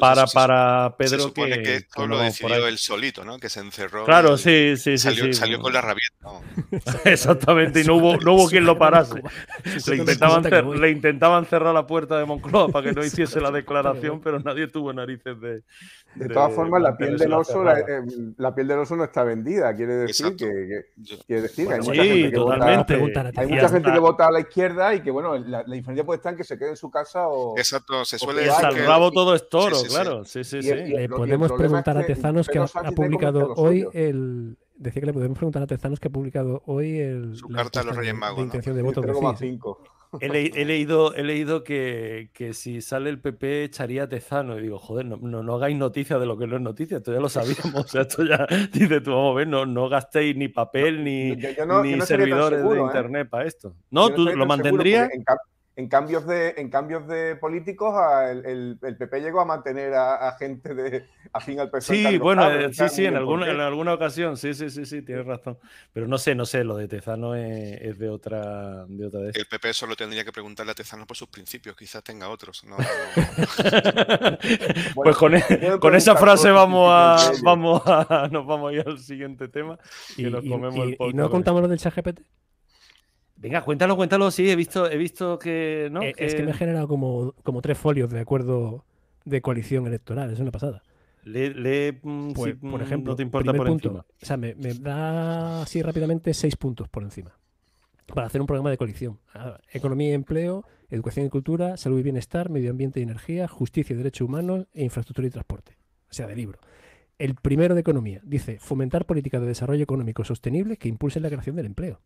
[0.00, 3.38] para para Pedro se supone que, esto lo decidió él solito, ¿no?
[3.38, 4.04] Que se encerró.
[4.04, 7.02] Claro, sí, sí, salió, sí, Salió con la rabieta.
[7.04, 9.22] Exactamente, y no hubo, no hubo quien lo parase.
[9.88, 14.20] le, intentaban le intentaban cerrar la puerta de Moncloa para que no hiciese la declaración,
[14.20, 15.62] pero nadie tuvo narices de.
[16.14, 18.02] De, todas formas, la piel del oso, la, eh,
[18.36, 19.74] la, piel del oso no está vendida.
[19.74, 20.84] Quiere decir que,
[21.26, 22.02] quiere decir que hay mucha
[23.06, 23.40] gente que totalmente.
[23.40, 26.32] Hay mucha gente que vota a la izquierda y que, bueno, la, diferencia puede estar
[26.32, 27.56] en que se quede en su casa o.
[27.56, 28.68] Exacto, se suele decir.
[28.68, 28.86] Que...
[28.86, 30.24] rabo todo es toro, claro.
[30.24, 30.72] Sí, sí, sí.
[30.72, 34.56] Le podemos preguntar a Tezanos que, ha, publicado hoy el.
[34.74, 37.36] Decía que le podemos preguntar a Tezanos que ha publicado hoy el.
[37.36, 38.38] Su carta a los Reyes Magos.
[38.38, 39.00] De intención de voto.
[39.00, 39.12] De
[40.20, 44.58] He, leído, he leído que, que, si sale el PP echaría a Tezano.
[44.58, 47.20] Y digo, joder, no, no, hagáis noticia de lo que no es noticia, esto ya
[47.20, 47.74] lo sabíamos.
[47.74, 51.34] O sea, esto ya dice tú, vamos a ver, no, no gastéis ni papel ni,
[51.34, 52.80] ni servidores de ¿eh?
[52.80, 53.74] internet para esto.
[53.90, 55.24] No, tú lo mantendrías en
[55.88, 57.94] cambios de, en cambios de políticos,
[58.30, 61.96] el, el, PP llegó a mantener a, gente de afín al PSOE.
[61.96, 65.24] Sí, bueno, eh, sí, sí, en alguna, en alguna ocasión, sí, sí, sí, sí, tienes
[65.24, 65.58] razón.
[65.92, 69.72] Pero no sé, no sé, lo de Tezano es, de otra de otra El PP
[69.72, 72.64] solo tendría que preguntarle a Tezano por sus principios, quizás tenga otros.
[74.94, 78.98] pues con, e, con esa frase vamos a, vamos a, nos vamos a ir al
[78.98, 79.78] siguiente tema
[80.16, 82.20] y, nos comemos el ¿Y no contamos lo del ChatGPT?
[83.42, 86.00] Venga, cuéntalo, cuéntalo, sí, he visto, he visto que, ¿no?
[86.00, 88.84] Eh, es que me he generado como, como tres folios de acuerdo
[89.24, 90.84] de coalición electoral, es una pasada.
[91.24, 94.06] Le, mm, pues, por mm, ejemplo, no te importa por punto, encima.
[94.22, 97.36] O sea, me, da así rápidamente seis puntos por encima
[98.06, 99.18] para hacer un programa de coalición.
[99.34, 103.94] Ah, economía y empleo, educación y cultura, salud y bienestar, medio ambiente y energía, justicia
[103.94, 105.76] y derechos humanos e infraestructura y transporte.
[106.08, 106.60] O sea, de libro.
[107.18, 111.56] El primero de economía dice fomentar políticas de desarrollo económico sostenible que impulsen la creación
[111.56, 112.00] del empleo.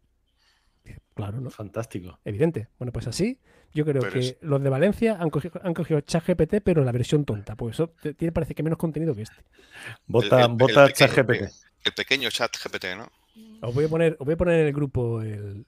[1.14, 1.50] Claro, ¿no?
[1.50, 2.18] Fantástico.
[2.24, 2.68] Evidente.
[2.78, 3.38] Bueno, pues así,
[3.72, 7.56] yo creo que los de Valencia han cogido, han cogido ChatGPT, pero la versión tonta.
[7.56, 9.36] Pues eso tiene, parece que menos contenido que este.
[10.06, 11.42] Vota, el, ChatGPT.
[11.84, 13.10] El pequeño ChatGPT, ¿no?
[13.60, 15.66] Os voy a poner, voy a poner en el grupo el,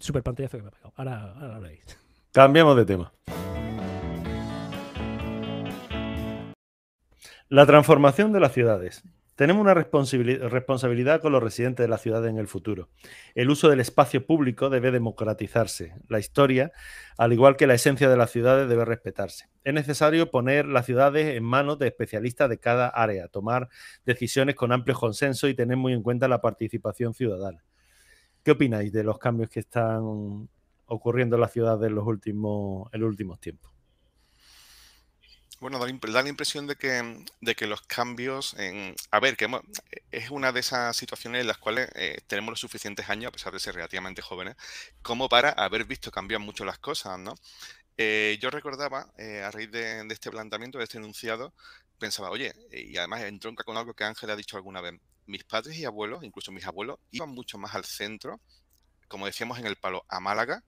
[0.00, 0.92] super pantallazo que me ha pegado.
[0.96, 1.98] Ahora, ahora veis.
[2.32, 3.12] Cambiamos de tema.
[7.48, 9.02] La transformación de las ciudades.
[9.36, 12.88] Tenemos una responsabilidad con los residentes de la ciudad en el futuro.
[13.34, 15.94] El uso del espacio público debe democratizarse.
[16.08, 16.72] La historia,
[17.18, 19.50] al igual que la esencia de las ciudades, debe respetarse.
[19.62, 23.68] Es necesario poner las ciudades en manos de especialistas de cada área, tomar
[24.06, 27.62] decisiones con amplio consenso y tener muy en cuenta la participación ciudadana.
[28.42, 30.48] ¿Qué opináis de los cambios que están
[30.86, 33.75] ocurriendo en la ciudad en los últimos, en los últimos tiempos?
[35.58, 39.48] Bueno, da, la impresión de que, de que los cambios, en, a ver, que
[40.10, 43.54] es una de esas situaciones en las cuales eh, tenemos los suficientes años, a pesar
[43.54, 44.56] de ser relativamente jóvenes,
[45.00, 47.34] como para haber visto cambiar mucho las cosas, ¿no?
[47.96, 51.54] Eh, yo recordaba, eh, a raíz de, este planteamiento, de este enunciado,
[51.98, 55.78] pensaba, oye, y además entronca con algo que Ángel ha dicho alguna vez, mis padres
[55.78, 58.40] y abuelos, incluso mis abuelos, iban mucho más al centro,
[59.08, 60.62] como decíamos en el palo, a Málaga,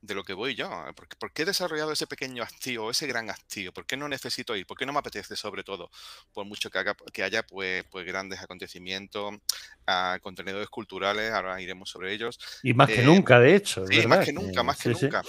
[0.00, 0.66] de lo que voy yo.
[0.88, 0.92] ¿eh?
[0.92, 3.72] ¿Por qué, he desarrollado ese pequeño hastío, ese gran hastío?
[3.72, 4.66] ¿Por qué no necesito ir?
[4.66, 5.90] ¿Por qué no me apetece sobre todo?
[6.32, 11.90] Por mucho que, haga, que haya pues, pues grandes acontecimientos, uh, contenedores culturales, ahora iremos
[11.90, 12.38] sobre ellos.
[12.62, 13.86] Y más que eh, nunca, de hecho.
[13.86, 15.22] Sí, más que nunca, más que nunca.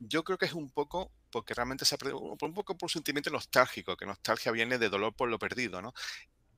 [0.00, 3.30] Yo creo que es un poco porque realmente se ha perdido, un poco por sentimiento
[3.30, 5.94] nostálgico, que nostalgia viene de dolor por lo perdido, ¿no?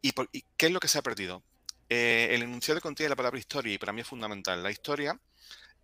[0.03, 0.13] ¿Y,
[0.57, 1.43] qué es lo que se ha perdido?
[1.89, 4.63] Eh, el enunciado contiene la palabra historia y para mí es fundamental.
[4.63, 5.19] La historia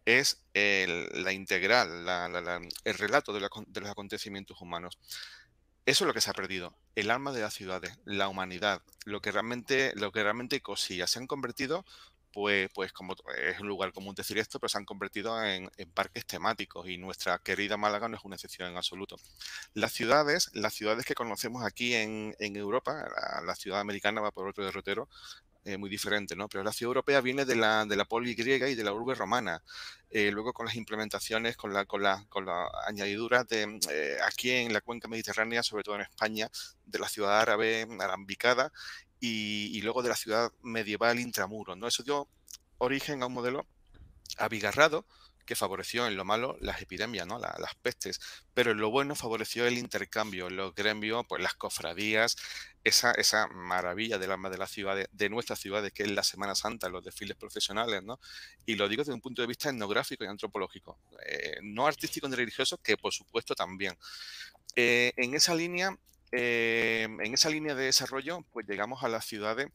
[0.04, 2.06] es la integral,
[2.84, 4.98] el relato de, los acontecimientos humanos.
[5.86, 9.20] Eso es lo que se ha perdido, el alma de las ciudades, la humanidad, lo
[9.20, 10.62] que realmente, lo que realmente.
[10.76, 11.84] Se han convertido,
[12.32, 16.26] pues, pues como es un lugar común decir esto, pero se han convertido en, parques
[16.26, 19.16] temáticos y nuestra querida Málaga no es una excepción en absoluto.
[19.74, 23.08] Las ciudades, las ciudades que conocemos aquí en, Europa,
[23.44, 25.08] la, ciudad americana va por otro derrotero,
[25.64, 26.48] eh, muy diferente, ¿no?
[26.48, 29.14] Pero la ciudad europea viene de la, de la poli griega y de la urbe
[29.14, 29.62] romana.
[30.10, 34.50] Eh, luego con las implementaciones, con la, con la, con la añadidura de eh, aquí
[34.50, 36.50] en la cuenca mediterránea, sobre todo en España,
[36.84, 38.72] de la ciudad árabe arambicada
[39.20, 41.86] y, y luego de la ciudad medieval intramuros, ¿no?
[41.86, 42.28] Eso dio
[42.78, 43.66] origen a un modelo
[44.38, 45.04] abigarrado
[45.50, 47.40] que favoreció en lo malo las epidemias, ¿no?
[47.40, 48.20] las pestes,
[48.54, 52.36] pero en lo bueno favoreció el intercambio, los gremios, pues las cofradías,
[52.84, 56.54] esa, esa maravilla del alma de la ciudad, de nuestras ciudades, que es la Semana
[56.54, 58.20] Santa, los desfiles profesionales, ¿no?
[58.64, 62.36] Y lo digo desde un punto de vista etnográfico y antropológico, eh, no artístico ni
[62.36, 63.98] religioso, que por supuesto también.
[64.76, 65.98] Eh, en esa línea,
[66.30, 69.66] eh, en esa línea de desarrollo, pues llegamos a las ciudades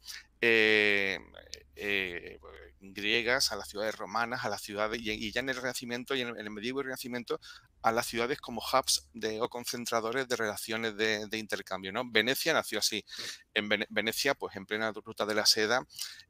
[2.93, 6.38] griegas, a las ciudades romanas, a las ciudades, y, ya en el Renacimiento y en
[6.38, 7.39] el, medievo y Renacimiento,
[7.82, 11.91] a las ciudades como hubs de, o concentradores de relaciones de, intercambio.
[11.91, 12.04] ¿no?
[12.10, 13.06] Venecia nació así.
[13.54, 15.86] En Venecia, pues en plena ruta de la seda,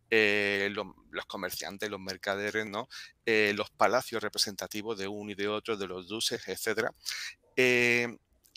[0.10, 2.88] eh, los comerciantes, los mercaderes, ¿no?
[3.26, 6.92] Eh, los palacios representativos de uno y de otro, de los duces, etc.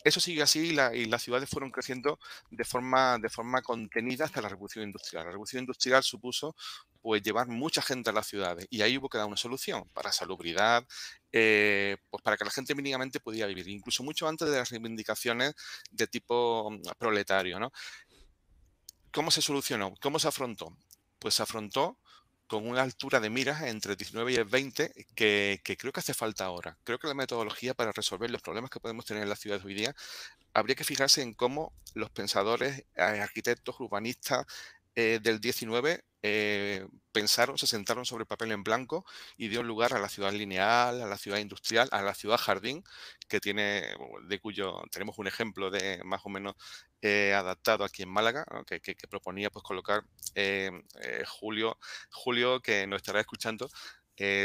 [0.04, 4.48] Eso sigue así y, las ciudades fueron creciendo de forma, de forma contenida hasta la
[4.48, 5.24] revolución industrial.
[5.24, 6.54] La revolución industrial supuso
[7.00, 10.12] pues, llevar mucha gente a las ciudades y ahí hubo que dar una solución para
[10.12, 10.87] salubridad,
[11.32, 15.54] eh, pues para que la gente mínimamente pudiera vivir, incluso mucho antes de las reivindicaciones
[15.90, 17.58] de tipo mm, proletario.
[17.58, 17.72] ¿no?
[19.12, 19.94] ¿Cómo se solucionó?
[20.00, 20.76] ¿Cómo se afrontó?
[21.18, 21.98] Pues se afrontó
[22.48, 26.46] con una altura de miras entre 19 y el 20 que, creo que hace falta
[26.46, 26.78] ahora.
[26.82, 29.74] Creo que la metodología para resolver los problemas que podemos tener en las ciudades hoy
[29.74, 29.94] día
[30.54, 34.46] habría que fijarse en cómo los pensadores, eh, arquitectos, urbanistas
[34.94, 39.04] eh, del 19 eh, pensaron, se sentaron sobre papel en blanco
[39.37, 42.85] y dio lugar a la ciudad lineal, a la ciudad industrial, a la ciudad jardín,
[43.28, 46.54] que tiene, de cuyo tenemos un ejemplo de más o menos
[47.02, 50.04] eh, adaptado aquí en Málaga, que, proponía pues colocar
[51.26, 51.78] Julio,
[52.11, 53.68] Julio, que nos estará escuchando,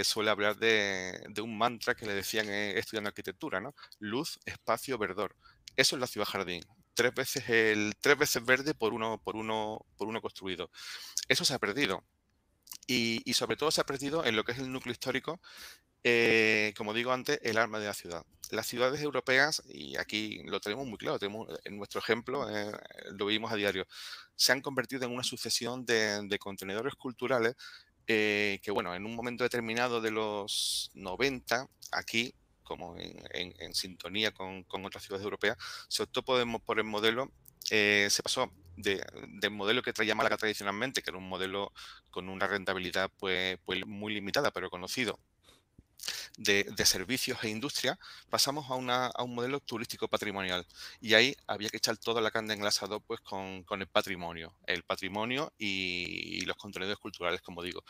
[0.03, 3.75] suele hablar de, de, un mantra que le decían estudiando arquitectura, ¿no?
[3.99, 5.35] Luz, espacio, verdor.
[5.75, 9.85] Eso es la ciudad jardín tres veces el tres veces verde por uno por uno
[9.97, 10.69] por uno construido.
[11.27, 12.03] Eso se ha perdido.
[12.87, 15.39] y, sobre todo se ha perdido en lo que es el núcleo histórico,
[16.03, 18.25] eh, como digo antes, el alma de la ciudad.
[18.51, 22.71] Las ciudades europeas, y aquí lo tenemos muy claro, tenemos en nuestro ejemplo, eh,
[23.17, 23.87] lo vimos a diario,
[24.35, 27.55] se han convertido en una sucesión de, contenedores culturales
[28.07, 34.65] eh, que, bueno, en un momento determinado de los 90, aquí como en, sintonía con,
[34.85, 37.31] otras ciudades europeas, se optó por, el modelo,
[37.63, 41.71] se pasó del modelo que traía Málaga tradicionalmente, que era un modelo
[42.09, 45.19] con una rentabilidad pues, pues muy limitada, pero conocido,
[46.37, 47.97] de, servicios e industria,
[48.29, 48.75] pasamos a,
[49.23, 50.65] un modelo turístico patrimonial.
[50.99, 54.55] Y ahí había que echar toda la carne en el asador pues, con, el patrimonio,
[54.67, 57.83] el patrimonio y, los contenedores culturales, como digo.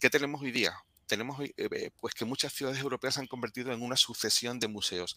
[0.00, 0.74] ¿Qué tenemos hoy día?
[1.10, 4.68] Tenemos eh, eh, pues que muchas ciudades europeas se han convertido en una sucesión de
[4.68, 5.16] museos.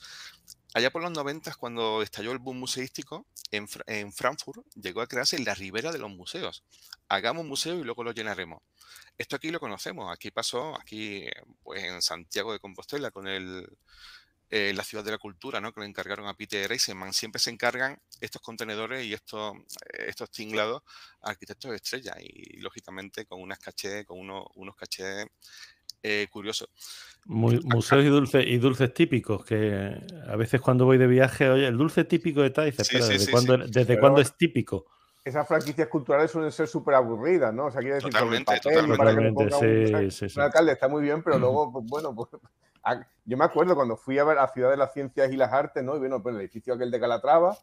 [0.74, 5.38] Allá por los 90, cuando estalló el boom museístico, en, en, Frankfurt llegó a crearse
[5.38, 6.64] la ribera de los museos.
[7.10, 8.64] Hagamos museo y luego lo llenaremos.
[9.20, 10.12] Esto aquí lo conocemos.
[10.12, 11.28] Aquí pasó, aquí
[11.62, 13.70] pues en Santiago de Compostela, con el,
[14.50, 15.74] eh, la ciudad de la cultura, ¿no?
[15.74, 17.14] que le encargaron a Peter Eisenman.
[17.14, 19.54] Siempre se encargan estos contenedores y estos,
[19.94, 20.82] estos tinglados
[21.22, 25.28] a arquitectos de estrella y, lógicamente, con unas caché, con unos cachés
[26.04, 26.68] eh, curioso.
[27.26, 29.96] museos y dulces, y dulces típicos, que
[30.28, 33.98] a veces cuando voy de viaje, oye, el dulce típico de tal, ¿desde, cuándo, ¿desde
[33.98, 34.86] cuándo es típico?
[35.24, 37.68] Esas franquicias culturales suelen ser súper aburridas, ¿no?
[37.68, 39.44] O sea, quiero decir, totalmente, totalmente.
[40.36, 42.30] un, alcalde está muy bien, pero luego, pues, bueno, pues,
[43.24, 45.82] yo me acuerdo cuando fui a ver a Ciudad de las Ciencias y las Artes,
[45.82, 45.96] ¿no?
[45.96, 47.58] Y bueno, pues el edificio aquel de Calatrava,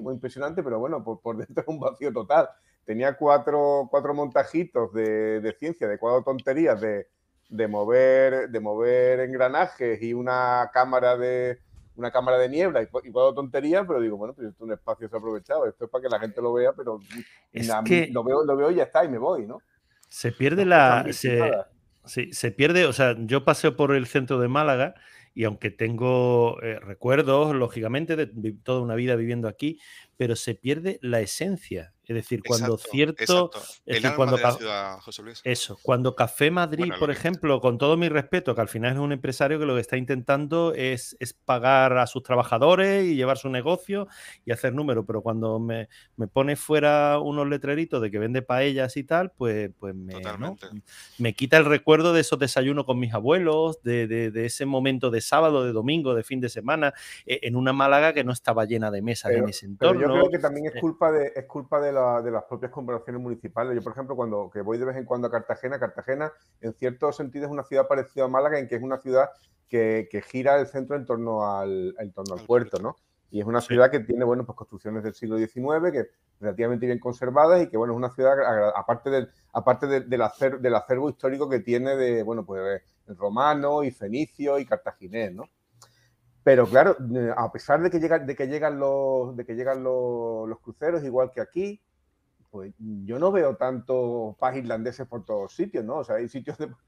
[0.00, 2.48] muy impresionante, pero bueno, por, por dentro es un vacío total.
[2.86, 7.08] Tenía cuatro, cuatro montajitos de, de ciencia, de cuatro tonterías de,
[7.54, 11.60] de mover, de mover engranajes y una cámara de
[11.96, 14.72] una cámara de niebla y, y tontería tonterías, pero digo, bueno, pues esto es un
[14.72, 16.98] espacio desaprovechado, esto es para que la gente lo vea, pero
[17.52, 19.62] lo, veo, lo veo y ya está, y me voy, ¿no?
[20.08, 21.06] Se pierde la.
[21.12, 24.94] Se, se pierde, o sea, yo paseo por el centro de Málaga
[25.32, 29.80] y aunque tengo eh, recuerdos, lógicamente, de toda una vida viviendo aquí,
[30.16, 31.93] pero se pierde la esencia.
[32.06, 33.50] Es decir, cuando cierto.
[33.86, 34.38] Es cuando
[35.42, 39.12] Eso, cuando Café Madrid, por ejemplo, con todo mi respeto, que al final es un
[39.12, 43.48] empresario que lo que está intentando es, es pagar a sus trabajadores y llevar su
[43.48, 44.06] negocio
[44.44, 48.96] y hacer número, pero cuando me, me pone fuera unos letreritos de que vende paellas
[48.96, 50.14] y tal, pues, pues me,
[51.18, 55.20] me quita el recuerdo de esos desayunos con mis abuelos, de, de, ese momento de
[55.20, 56.92] sábado, de domingo, de fin de semana,
[57.26, 60.30] e, en una Málaga que no estaba llena de mesas en ese entorno yo creo
[60.30, 60.80] que también es eh.
[60.80, 63.74] culpa de, es culpa de, las propias corporaciones municipales.
[63.74, 67.12] Yo, por ejemplo, cuando que voy de vez en cuando a Cartagena, Cartagena en cierto
[67.12, 69.30] sentido es una ciudad parecida a Málaga, en que es una ciudad
[69.68, 72.96] que, gira el centro en torno al, en torno al puerto, ¿no?
[73.30, 77.00] Y es una ciudad que tiene, bueno, pues construcciones del siglo XIX, que relativamente bien
[77.00, 78.36] conservadas y que, bueno, es una ciudad,
[78.76, 83.90] aparte del, aparte del, acervo, del acervo histórico que tiene de, bueno, pues romano y
[83.90, 85.48] fenicio y cartaginés, ¿no?
[86.44, 86.94] Pero claro,
[87.36, 91.30] a pesar de que, llegan, de que llegan, los, de que llegan los, cruceros, igual
[91.30, 91.80] que aquí,
[92.50, 95.96] pues yo no veo tantos paz irlandeses por todos sitios, ¿no?
[95.96, 96.70] O sea, hay sitios de...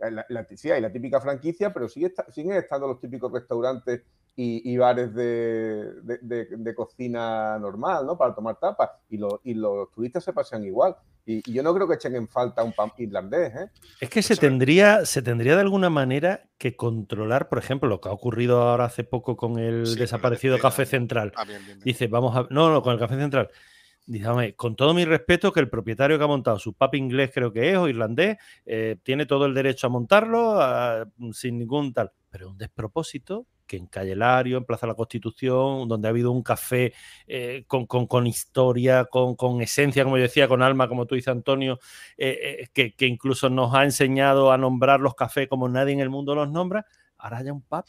[0.00, 4.02] La, sí, hay la típica franquicia, pero sigue, siguen estando los típicos restaurantes
[4.34, 8.16] y, bares de, cocina normal, ¿no?
[8.16, 8.92] Para tomar tapas.
[9.10, 10.96] Y, y los turistas se pasean igual.
[11.26, 13.54] Y, yo no creo que echen en falta un pan irlandés.
[13.54, 13.70] ¿eh?
[14.00, 18.08] Es que se tendría, se tendría de alguna manera que controlar, por ejemplo, lo que
[18.08, 21.32] ha ocurrido ahora hace poco con el desaparecido Café Central.
[21.36, 21.44] Ah,
[21.84, 22.46] Dice, vamos a.
[22.50, 23.48] No, no, con el Café Central.
[24.06, 27.52] Dice, con todo mi respeto, que el propietario que ha montado su pub inglés, creo
[27.52, 30.58] que es, o irlandés, eh, tiene todo el derecho a montarlo
[31.32, 32.10] sin ningún tal.
[32.30, 36.32] Pero un despropósito que en Calle Lario, en Plaza de la Constitución, donde ha habido
[36.32, 36.92] un café
[37.28, 41.78] eh, con, historia, con, esencia, como yo decía, con alma, como tú dices, Antonio,
[42.18, 46.10] eh, eh, que, incluso nos ha enseñado a nombrar los cafés como nadie en el
[46.10, 46.84] mundo los nombra,
[47.16, 47.84] ahora haya un pub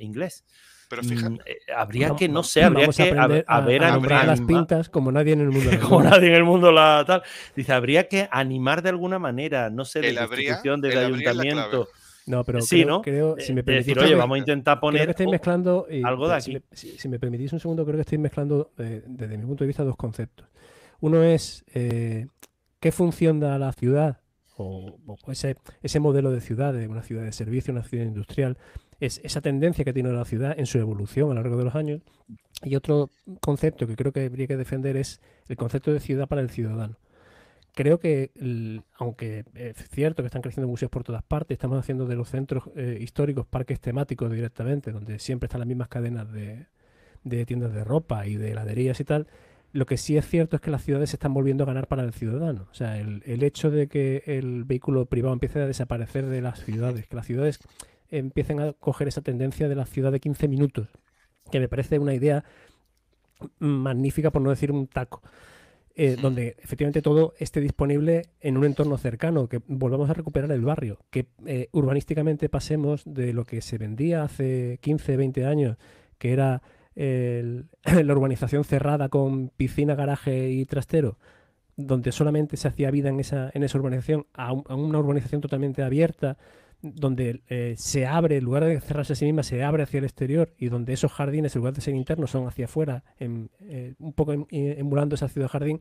[0.00, 0.44] inglés.
[0.88, 1.30] Pero fíjate.
[1.30, 1.38] Mm,
[1.76, 5.40] habría que, no sé, habría que a, ver a, nombrar las pintas como nadie en
[5.40, 5.70] el mundo.
[5.88, 7.22] como nadie en el mundo la tal.
[7.54, 11.88] Dice, habría que animar de alguna manera, no sé, de la institución del ayuntamiento.
[12.26, 13.02] No, pero sí, ¿no?
[13.02, 16.58] creo si me permitís, decir, oye, vamos a intentar poner estoy mezclando algo de aquí.
[16.72, 19.84] Si me, permitís un segundo, creo que estoy mezclando eh, desde mi punto de vista
[19.84, 20.46] dos conceptos.
[21.00, 22.26] Uno es eh,
[22.78, 24.20] qué función da la ciudad
[24.56, 24.96] o,
[25.28, 28.56] ese, ese, modelo de ciudad, de una ciudad de servicio, una ciudad industrial,
[29.00, 31.74] es esa tendencia que tiene la ciudad en su evolución a lo largo de los
[31.74, 32.02] años.
[32.62, 36.42] Y otro concepto que creo que habría que defender es el concepto de ciudad para
[36.42, 36.96] el ciudadano
[37.74, 38.30] creo que,
[38.98, 42.64] aunque es cierto que están creciendo museos por todas partes, estamos haciendo de los centros
[42.76, 46.66] eh, históricos parques temáticos directamente, donde siempre están las mismas cadenas de,
[47.46, 49.26] tiendas de ropa y de heladerías y tal,
[49.72, 52.02] lo que sí es cierto es que las ciudades se están volviendo a ganar para
[52.02, 52.68] el ciudadano.
[52.70, 56.62] O sea, el, el hecho de que el vehículo privado empiece a desaparecer de las
[56.62, 57.58] ciudades, que las ciudades
[58.10, 60.88] empiecen a coger esa tendencia de la ciudad de 15 minutos,
[61.50, 62.44] que me parece una idea
[63.58, 65.22] magnífica, por no decir un taco.
[65.94, 70.62] Eh, donde efectivamente todo esté disponible en un entorno cercano, que volvamos a recuperar el
[70.62, 75.76] barrio, que eh, urbanísticamente pasemos de lo que se vendía hace 15, 20 años,
[76.16, 76.62] que era
[76.94, 81.18] la urbanización cerrada con piscina, garaje y trastero,
[81.76, 86.38] donde solamente se hacía vida en esa, en esa urbanización, a una urbanización totalmente abierta,
[86.82, 90.04] donde eh, se abre, en lugar de cerrarse a sí misma, se abre hacia el
[90.04, 93.94] exterior y donde esos jardines, en lugar de ser internos, son hacia afuera, en, eh,
[93.98, 95.80] un poco em, emulando esa ciudad-jardín,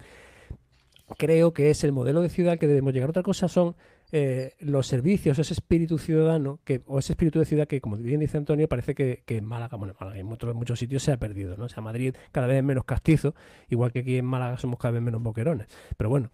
[1.18, 3.10] creo que es el modelo de ciudad que debemos llegar.
[3.10, 3.76] Otra cosa son
[4.12, 8.20] eh, los servicios, ese espíritu ciudadano, que, o ese espíritu de ciudad que, como bien
[8.20, 11.18] dice Antonio, parece que, en Málaga, bueno, en Málaga en muchos, muchos sitios se ha
[11.18, 11.68] perdido, ¿no?
[11.68, 13.36] Sea, Madrid cada vez es menos castizo,
[13.70, 15.68] igual que aquí en Málaga somos cada vez menos boquerones.
[15.98, 16.30] Pero bueno,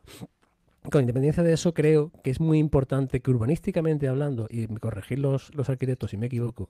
[0.92, 5.20] con independencia de eso, creo que es muy importante que urbanísticamente hablando, y me corregir
[5.20, 6.70] los, los arquitectos si me equivoco,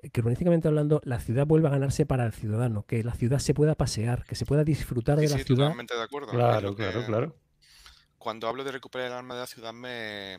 [0.00, 3.38] eh, que urbanísticamente hablando la ciudad vuelva a ganarse para el ciudadano, que la ciudad
[3.38, 5.64] se pueda pasear, que se pueda disfrutar de la sí, ciudad.
[5.66, 6.28] Totalmente de acuerdo.
[6.28, 7.36] Claro, claro, claro.
[8.18, 10.38] Cuando hablo de recuperar el alma de la ciudad me,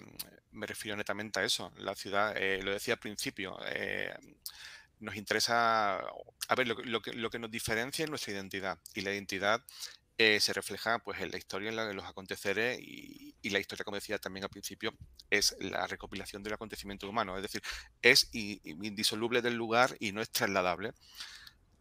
[0.51, 1.71] me refiero netamente a eso.
[1.78, 4.13] La ciudad, eh, lo decía al principio, eh,
[4.99, 9.01] nos interesa, a ver, lo, lo, que, lo que nos diferencia es nuestra identidad y
[9.01, 9.61] la identidad
[10.20, 13.86] eh, se refleja pues, en la historia, en la de los aconteceres y, la historia,
[13.86, 14.93] como decía también al principio,
[15.30, 17.61] es la recopilación del acontecimiento humano, es decir,
[18.01, 20.91] es indisoluble del lugar y no es trasladable.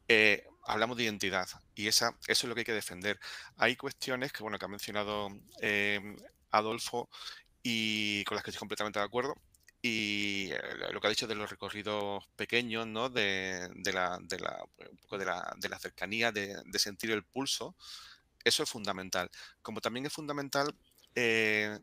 [0.06, 3.18] Eh, hablamos de identidad y esa, eso es lo que hay que defender.
[3.56, 5.28] Hay cuestiones que, bueno, que ha mencionado
[5.60, 6.00] eh,
[6.50, 7.08] Adolfo
[7.62, 9.34] y con las que estoy completamente de acuerdo.
[9.82, 10.50] Y
[10.92, 13.08] lo que ha dicho de los recorridos pequeños, ¿no?
[13.08, 17.24] De, la, de, la, un poco de, la, de la cercanía, de, de sentir el
[17.24, 17.76] pulso,
[18.46, 19.30] eso es fundamental.
[19.60, 20.74] Como también es fundamental
[21.14, 21.78] eh,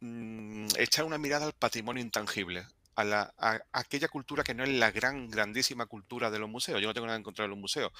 [0.00, 2.66] mm, echar una mirada al patrimonio intangible,
[2.96, 3.34] a, la,
[3.72, 6.80] aquella cultura que no es la gran, grandísima cultura de los museos.
[6.80, 7.92] Yo no tengo nada en contra de los museos.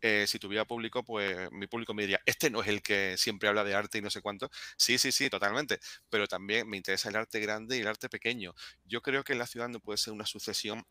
[0.00, 3.50] Eh, si tuviera público, pues mi público me diría, este no es el que siempre
[3.50, 4.50] habla de arte y no sé cuánto.
[4.78, 5.78] Sí, sí, sí, totalmente.
[6.08, 8.54] Pero también me interesa el arte grande y el arte pequeño.
[8.84, 10.86] Yo creo que la ciudad no puede ser una sucesión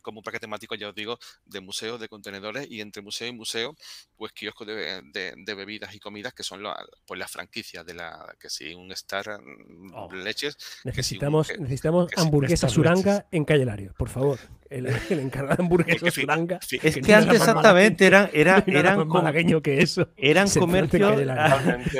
[0.00, 3.32] como un parque temático, ya os digo, de museos, de contenedores y entre museo y
[3.32, 3.76] museo,
[4.16, 6.62] pues kioscos de, bebidas y comidas que son
[7.06, 10.12] pues las franquicias de la, que si un Star mm, oh.
[10.12, 10.56] Leches.
[10.84, 14.38] Necesitamos, necesitamos hamburguesa suranga en Calle Lario, por favor.
[14.70, 16.58] El, encargado de hamburguesa suranga.
[16.70, 20.08] es que, antes exactamente eran, eran, eran malagueño que eso.
[20.16, 21.20] Eran comercios.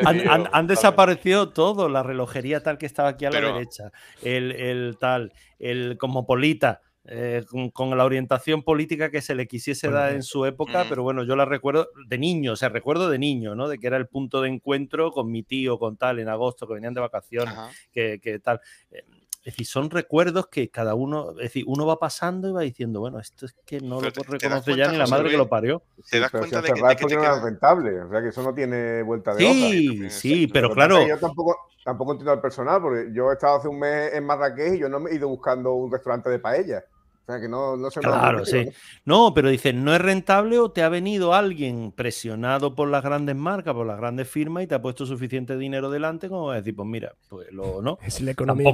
[0.05, 4.97] Han, han, desaparecido todo, la relojería tal que estaba aquí a la derecha, el, el
[4.99, 10.47] tal, el cosmopolita eh, con, la orientación política que se le quisiese dar en su
[10.47, 13.69] época, pero bueno, yo la recuerdo de niño, o sea, recuerdo de niño, ¿no?
[13.69, 16.75] De que era el punto de encuentro con mi tío, con tal, en agosto, que
[16.75, 17.55] venían de vacaciones,
[17.93, 18.61] que, tal.
[18.91, 19.03] Eh,
[19.43, 23.01] es decir, son recuerdos que cada uno, es decir, uno va pasando y va diciendo,
[23.01, 25.83] bueno, esto es que no lo reconoce ya ni la madre que lo parió.
[26.09, 26.81] Te das cuenta de que,
[27.17, 31.05] no es rentable, o sea que eso no tiene vuelta de Sí, sí, pero claro.
[31.05, 34.75] Yo tampoco, tampoco entiendo al personal, porque yo he estado hace un mes en Marrakech
[34.75, 36.85] y yo no me he ido buscando un restaurante de paella.
[37.23, 38.69] O sea, que no, no se Claro, sí.
[39.05, 39.33] ¿no?
[39.33, 43.75] pero dicen, ¿no es rentable o te ha venido alguien presionado por las grandes marcas,
[43.75, 47.15] por las grandes firmas y te ha puesto suficiente dinero delante como decir, pues mira,
[47.29, 47.99] pues lo, ¿no?
[48.05, 48.73] Es la economía.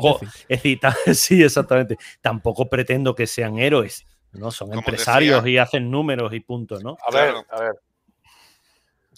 [0.49, 0.80] es decir,
[1.14, 1.99] sí, exactamente.
[2.22, 4.51] Tampoco pretendo que sean héroes, ¿no?
[4.51, 6.96] Son empresarios y hacen números y puntos, ¿no?
[7.07, 7.72] A ver, a ver.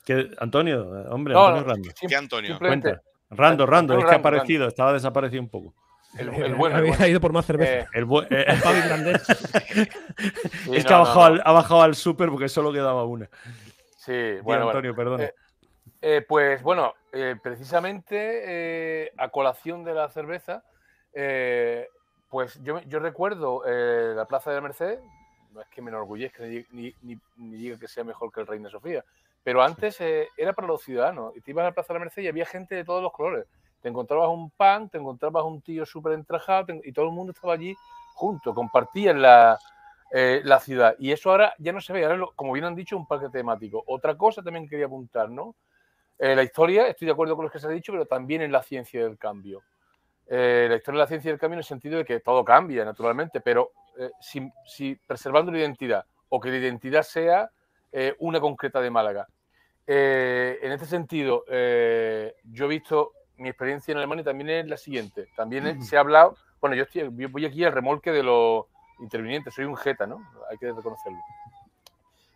[0.04, 1.90] ¿Qué, Antonio, hombre, Antonio Rando.
[2.08, 2.58] ¿Qué Antonio?
[2.58, 3.00] Cuenta.
[3.30, 5.72] Rando, Rando, es que ha aparecido, estaba desaparecido un poco.
[6.18, 6.76] El, bueno.
[6.76, 7.72] Había ido por más cerveza.
[7.72, 8.46] Eh, el, eh,
[10.72, 13.28] es que ha, bajado Al, ha bajado al súper porque solo quedaba una.
[13.96, 14.66] Sí, bueno.
[14.66, 15.28] Antonio, perdón.
[16.02, 16.94] Eh, pues bueno,
[17.42, 20.64] precisamente a colación de la cerveza,
[22.28, 24.98] pues yo, yo recuerdo la Plaza de la Merced,
[25.52, 26.94] no es que me enorgullezca ni, ni,
[27.36, 29.04] ni, diga que sea mejor que el Reina Sofía,
[29.44, 31.36] pero antes era para los ciudadanos.
[31.36, 33.12] Y te ibas a la Plaza de la Merced y había gente de todos los
[33.12, 33.46] colores
[33.80, 37.54] te encontrabas un pan, te encontrabas un tío súper entrajado y todo el mundo estaba
[37.54, 37.74] allí
[38.14, 39.58] junto, compartían la,
[40.12, 40.96] eh, la ciudad.
[40.98, 43.84] Y eso ahora ya no se ve, ahora, como bien han dicho, un parque temático.
[43.86, 45.54] Otra cosa también quería apuntar, ¿no?
[46.18, 48.50] Eh, la historia, estoy de acuerdo con lo que se ha dicho, pero también en
[48.50, 49.62] la ciencia del cambio.
[50.26, 52.84] Eh, la historia de la ciencia del cambio en el sentido de que todo cambia,
[52.84, 53.70] naturalmente, pero
[54.20, 57.50] si, si, preservando la identidad o que la identidad sea
[58.18, 59.26] una concreta de Málaga.
[59.86, 65.28] en este sentido, yo he visto mi experiencia en Alemania también es la siguiente.
[65.36, 68.66] También se ha hablado, bueno, yo, estoy, voy aquí al remolque de los
[69.00, 70.18] intervinientes, soy un jeta, ¿no?
[70.50, 71.18] Hay que reconocerlo.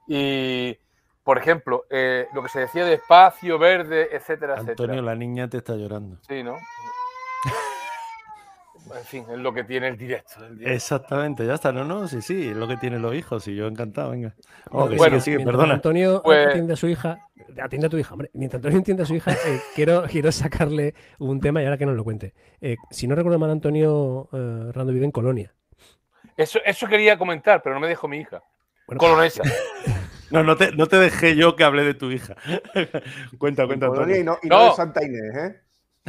[0.07, 0.77] Y
[1.23, 5.03] por ejemplo, eh, lo que se decía de espacio, verde, etcétera, Antonio, etcétera.
[5.03, 6.19] la niña te está llorando.
[6.27, 6.57] Sí, ¿no?
[8.87, 10.45] En fin, es lo que tiene el directo.
[10.45, 10.75] el directo.
[10.77, 11.73] Exactamente, ya está.
[11.73, 13.47] No, no, sí, sí, es lo que tienen los hijos.
[13.49, 14.35] Y yo encantado, venga.
[14.71, 15.75] Oh, que Bueno, sigue, perdona.
[15.75, 17.19] Antonio Pues- atiende a su hija,
[17.63, 18.31] atiende a tu hija, hombre.
[18.35, 21.87] Mientras Antonio entiende a su hija, eh, quiero, quiero sacarle un tema y ahora que
[21.87, 22.35] nos lo cuente.
[22.61, 25.55] Eh, si no recuerdo mal, Antonio eh, Rando vive en Colonia.
[26.37, 28.43] Eso, eso quería comentar, pero no me dejó mi hija.
[28.87, 29.43] Bueno, Colonesa.
[30.31, 32.35] No, no te, no te dejé yo que hable de tu hija.
[33.39, 34.21] cuenta, cuenta, Colonia Antonio.
[34.21, 34.71] y no, y no No.
[34.71, 35.61] de Santa Inés, ¿eh?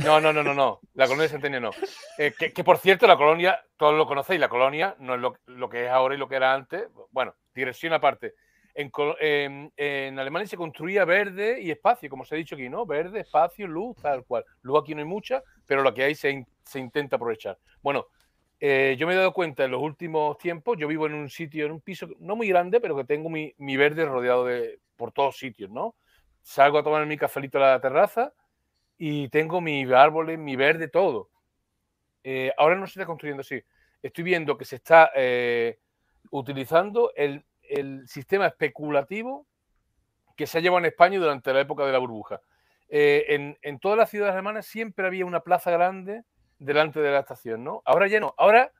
[0.04, 0.82] No, no, no, no, no.
[0.94, 1.72] La colonia de Centenio no.
[2.18, 5.38] Eh, que, que, por cierto, la colonia, todos lo conocéis, la colonia no es lo,
[5.46, 6.88] lo que es ahora y lo que era antes.
[7.12, 8.34] Bueno, digresión aparte.
[8.74, 8.92] En,
[9.22, 12.86] en- en Alemania se construía verde y espacio, como se ha dicho aquí, ¿no?
[12.86, 14.44] Verde, espacio, luz, tal cual.
[14.64, 17.58] Luz aquí no hay mucha, pero lo que hay se, se intenta aprovechar.
[17.82, 18.08] Bueno,
[18.60, 21.66] eh, yo me he dado cuenta en los últimos tiempos, yo vivo en un sitio,
[21.66, 25.14] en un piso no muy grande, pero que tengo mi, mi verde rodeado de por
[25.14, 25.96] todos sitios, ¿no?
[26.42, 28.34] Salgo a tomar mi cafelito a la terraza
[28.98, 31.30] y tengo mis árboles, mi verde, todo.
[32.24, 33.62] Eh, ahora no se está construyendo así.
[34.02, 35.80] Estoy viendo que se está eh,
[36.32, 39.46] utilizando el, el sistema especulativo
[40.36, 42.42] que se ha llevado en España durante la época de la burbuja.
[42.90, 46.24] Eh, en, en todas las ciudades alemanas siempre había una plaza grande
[46.60, 47.82] delante de la estación, ¿no?
[47.86, 48.34] Ahora ya no.
[48.38, 48.72] Ahora,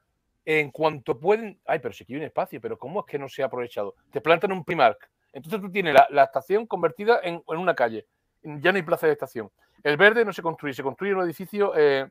[0.46, 1.60] en cuanto pueden.
[1.66, 3.96] Ay, pero si aquí hay un espacio, pero ¿cómo es que no se ha aprovechado?
[4.12, 5.10] Te plantan un Primark.
[5.34, 8.06] Entonces tú tienes la, la estación convertida en, en una calle.
[8.46, 9.52] Ya no hay plaza de estación.
[9.84, 12.10] El verde no se construye, se construye un edificio eh,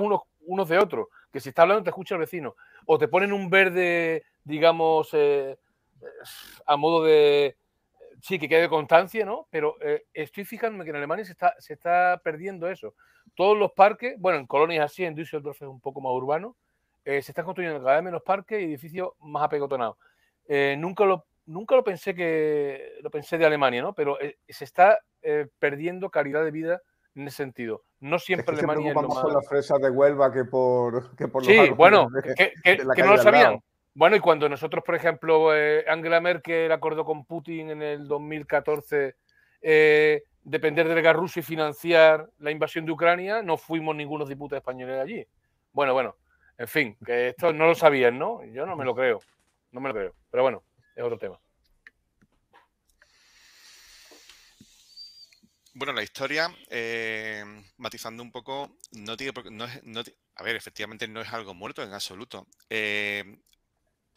[0.00, 2.54] unos, unos de otros, que si está hablando te escucha el vecino.
[2.86, 5.58] O te ponen un verde, digamos, eh,
[6.66, 7.56] a modo de.
[8.22, 9.46] Sí, que quede de constancia, ¿no?
[9.50, 12.94] Pero eh, estoy fijándome que en Alemania se está, se está perdiendo eso.
[13.34, 16.56] Todos los parques, bueno, en colonias así, en Düsseldorf es un poco más urbano,
[17.04, 19.96] eh, se están construyendo cada vez menos parques y edificios más apegotonados.
[20.48, 23.94] Eh, nunca lo nunca lo pensé que lo pensé de Alemania, ¿no?
[23.94, 26.82] Pero eh, se está eh, perdiendo calidad de vida
[27.14, 27.82] en ese sentido.
[28.00, 30.44] No Es siempre que se Alemania es lo más por las fresas de Huelva que
[30.44, 33.60] por, que por los Sí, bueno, de- que, que- que no lo sabían.
[33.94, 39.14] Bueno, y cuando nosotros, por ejemplo, eh, Angela Merkel acordó con Putin en el 2014
[39.62, 44.60] eh, depender del gas ruso y financiar la invasión de Ucrania, no fuimos ningunos diputados
[44.60, 45.26] españoles allí.
[45.72, 46.16] Bueno, bueno,
[46.58, 48.44] en fin, que esto no lo sabían, ¿no?
[48.44, 49.18] Yo no me lo creo,
[49.72, 50.14] no me lo creo.
[50.30, 50.62] Pero bueno,
[50.96, 51.38] es otro tema.
[55.74, 57.44] Bueno, la historia, eh,
[57.76, 59.32] matizando un poco, no tiene
[60.36, 62.46] a ver, efectivamente no es algo muerto en absoluto.
[62.70, 63.38] eh,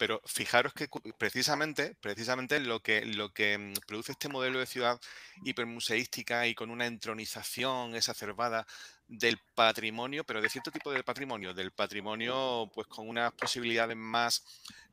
[0.00, 4.98] pero fijaros que precisamente, precisamente lo que, lo que mm, produce este modelo de ciudad
[5.44, 8.66] hipermuseística y con una entronización exacerbada
[9.08, 14.42] del patrimonio, pero de cierto tipo de patrimonio, del patrimonio pues con unas posibilidades más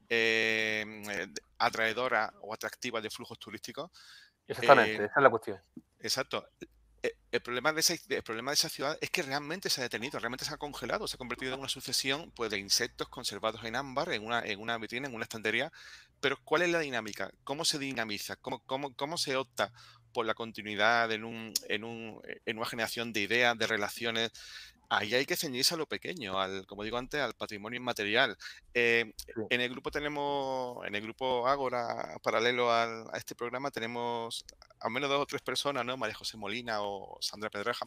[0.09, 1.27] eh,
[1.57, 3.91] atraedoras o atractivas de flujos turísticos,
[4.47, 5.59] Exactamente, Eh, esa es la cuestión.
[5.99, 6.47] Exacto.
[7.03, 9.83] E- El problema, de esa, el problema de esa ciudad es que realmente se ha
[9.83, 13.63] detenido, realmente se ha congelado, se ha convertido en una sucesión pues, de insectos conservados
[13.65, 15.71] en ámbar, en una, en una vitrina, en una estantería.
[16.21, 17.29] Pero ¿cuál es la dinámica?
[17.43, 18.37] ¿Cómo se dinamiza?
[18.37, 19.71] ¿Cómo, cómo, cómo se opta
[20.13, 24.31] por la continuidad en, un, en, un, en una generación de ideas, de relaciones?
[24.89, 28.37] Ahí hay que ceñirse a lo pequeño, al, como digo antes, al patrimonio inmaterial.
[28.73, 29.13] Eh,
[29.49, 34.45] en el grupo tenemos, en el grupo Ágora, paralelo al- a este programa, tenemos
[34.79, 35.97] al menos dos o tres personas, ¿no?
[35.97, 37.85] María José Molina o Sandra Pedreja,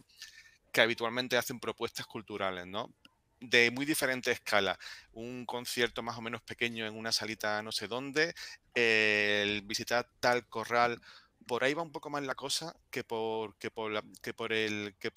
[0.71, 2.93] que habitualmente hacen propuestas culturales, ¿no?
[3.39, 4.77] De muy diferente escala.
[5.13, 8.33] Un concierto más o menos pequeño en una salita no sé dónde,
[8.75, 11.01] el visitar tal corral.
[11.45, 14.95] Por ahí va un poco más la cosa que por, que por, que por, el,
[14.99, 15.11] que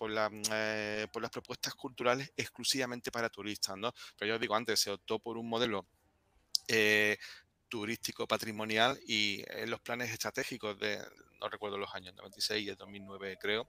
[0.52, 3.92] eh, por las propuestas culturales exclusivamente para turistas, ¿no?
[4.16, 5.86] Pero yo os digo antes, se optó por un modelo
[6.68, 7.18] eh,
[7.74, 10.98] turístico patrimonial y en los planes estratégicos de,
[11.40, 13.66] no recuerdo los años, 96 y el 2009 creo,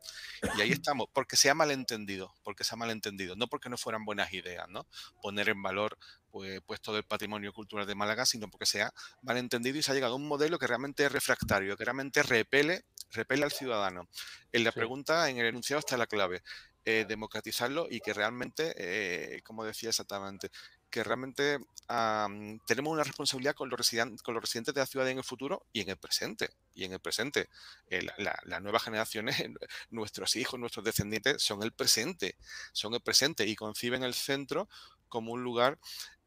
[0.53, 4.05] y ahí estamos, porque se ha malentendido, porque se ha malentendido, no porque no fueran
[4.05, 4.85] buenas ideas, ¿no?
[5.23, 5.97] Poner en valor
[6.29, 8.93] pues, pues todo el patrimonio cultural de Málaga, sino porque se ha
[9.23, 12.85] malentendido y se ha llegado a un modelo que realmente es refractario, que realmente repele,
[13.09, 14.07] repele al ciudadano.
[14.51, 14.79] En la Sí.
[14.79, 16.43] pregunta, en el enunciado está la clave,
[16.87, 20.51] eh, democratizarlo y que realmente, eh, como decía exactamente,
[20.95, 25.09] que realmente am, tenemos una responsabilidad con los, residen- con los residentes de la ciudad
[25.09, 26.49] en el futuro y en el presente.
[26.73, 27.49] Y en el presente,
[27.87, 29.35] eh, la- la- las nuevas generaciones,
[29.89, 32.37] nuestros hijos, nuestros descendientes, son el presente,
[32.73, 34.69] son el presente y conciben el centro
[35.09, 35.79] como un lugar,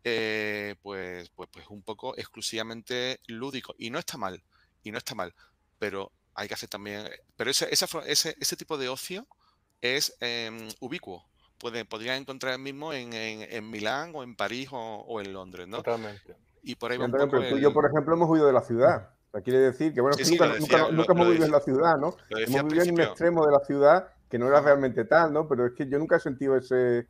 [0.05, 3.75] eh, pues, pues, pues un poco exclusivamente lúdico.
[3.79, 4.43] Y no está mal,
[4.83, 5.35] y no está mal,
[5.79, 9.27] pero hay que hacer también, pero ese, ese, ese tipo de ocio
[9.81, 11.29] es em, ubicuo.
[11.59, 15.33] Puede, podría encontrar el mismo en, en- en Milán o en París o, o en
[15.33, 15.79] Londres, ¿no?
[15.79, 16.37] Totalmente.
[16.63, 18.53] Y por ahí va un poco pero tú y yo, por ejemplo, hemos huido de
[18.53, 19.11] la ciudad.
[19.45, 20.17] quiere decir que, bueno,
[20.61, 22.17] nunca, hemos vivido en la ciudad, ¿no?
[22.31, 25.49] Hemos vivido en un extremo de la ciudad que no era realmente tal, ¿no?
[25.49, 27.07] Pero es que yo nunca he sentido ese,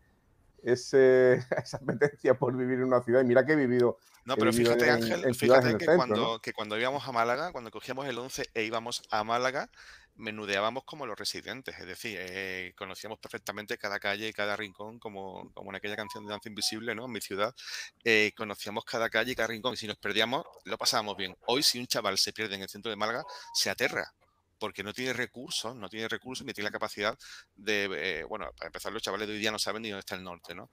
[0.62, 1.34] ese,
[1.64, 3.22] esa apetencia por vivir en una ciudad.
[3.22, 3.98] Y mira que he vivido.
[4.24, 8.18] No, pero fíjate, Ángel, fíjate que, cuando, que cuando íbamos a Málaga, cuando cogíamos el
[8.18, 9.70] 11 e íbamos a Málaga,
[10.18, 15.50] menudeábamos como los residentes, es decir, eh, conocíamos perfectamente cada calle y cada rincón, como,
[15.54, 17.06] como en aquella canción de Danza Invisible, ¿no?
[17.06, 17.54] En mi ciudad,
[18.04, 21.36] eh, conocíamos cada calle y cada rincón, y si nos perdíamos, lo pasábamos bien.
[21.46, 24.12] Hoy, si un chaval se pierde en el centro de Málaga, se aterra,
[24.58, 27.16] porque no tiene recursos, no tiene recursos ni tiene la capacidad
[27.54, 30.14] de, eh, bueno, para empezar, los chavales de hoy día no saben ni dónde está
[30.14, 30.70] el norte, ¿no?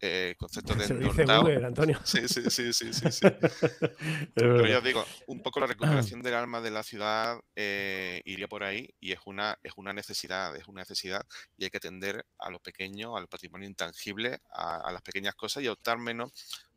[0.00, 2.00] Eh, concepto de Google, Antonio.
[2.04, 3.26] Sí, sí, sí, sí, sí.
[4.34, 8.48] Pero ya os digo, un poco la recuperación del alma de la ciudad eh, iría
[8.48, 11.26] por ahí y es una, es una necesidad, es una necesidad
[11.56, 15.62] y hay que atender a lo pequeño, al patrimonio intangible, a, a las pequeñas cosas
[15.62, 16.32] y optar menos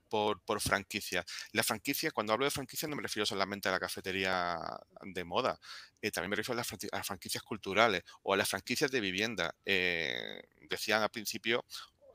[0.10, 1.26] por, por franquicias.
[1.53, 4.60] La franquicia, cuando hablo de franquicias, no me refiero solamente a la cafetería
[5.01, 5.60] de moda,
[6.01, 9.55] eh, también me refiero a las, franquicias culturales o a las franquicias de vivienda.
[9.66, 11.66] Eh, decían al principio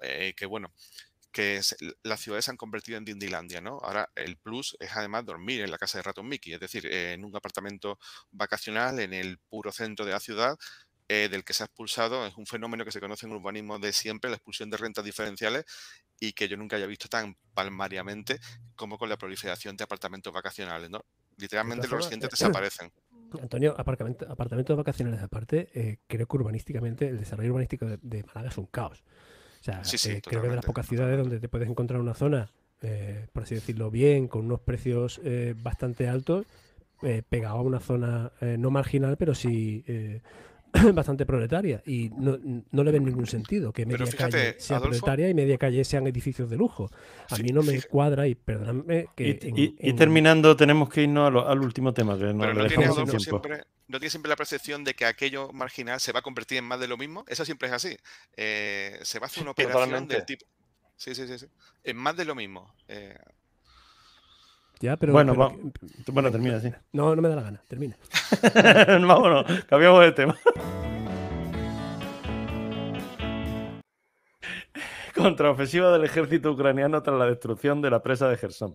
[0.02, 0.72] eh, que, bueno,
[1.32, 1.60] que
[2.02, 3.78] las ciudades se han convertido en Dindilandia, ¿no?
[3.82, 7.24] Ahora el plus es además dormir en la casa de Ratón Mickey, es decir, en
[7.24, 7.98] un apartamento
[8.30, 10.56] vacacional en el puro centro de la ciudad,
[11.06, 14.30] del que se ha expulsado, es un fenómeno que se conoce en urbanismo de siempre,
[14.30, 15.64] la expulsión de rentas diferenciales,
[16.28, 18.40] y que yo nunca haya visto tan palmariamente
[18.74, 21.04] como con la proliferación de apartamentos vacacionales, ¿no?
[21.36, 22.92] Literalmente los residentes eh, desaparecen.
[23.40, 28.66] Antonio, apartamentos vacacionales aparte, eh, creo que urbanísticamente el desarrollo urbanístico de, Málaga es un
[28.66, 29.02] caos.
[29.60, 32.52] O sea, eh, creo que de las pocas ciudades donde te puedes encontrar una zona,
[33.32, 35.20] por así decirlo bien, con unos precios
[35.56, 36.46] bastante altos,
[37.30, 39.82] pegado a una zona no marginal, pero sí
[40.94, 42.38] bastante proletaria y no,
[42.70, 46.50] no, le ven ningún sentido que media calle sea proletaria y media calle sean edificios
[46.50, 46.90] de lujo.
[47.30, 49.38] A mí no me cuadra y perdóname que...
[49.54, 52.18] Y, terminando tenemos que irnos al, último tema.
[52.18, 56.12] Que no, no, tiene siempre, no tiene siempre la percepción de que aquello marginal se
[56.12, 57.24] va a convertir en más de lo mismo.
[57.28, 57.96] Eso siempre es así.
[58.36, 60.44] Eh, se va a hacer una operación del tipo...
[60.96, 61.46] Sí, sí, sí, sí.
[61.82, 62.74] Es más de lo mismo.
[62.88, 63.18] Eh,
[65.10, 65.34] bueno,
[66.08, 66.70] bueno, termina, sí.
[66.92, 67.96] No, no me da la gana, termina.
[69.06, 70.36] Vámonos, cambiamos de tema.
[75.14, 78.74] Contraofensiva del ejército ucraniano tras la destrucción de la presa de Gerson.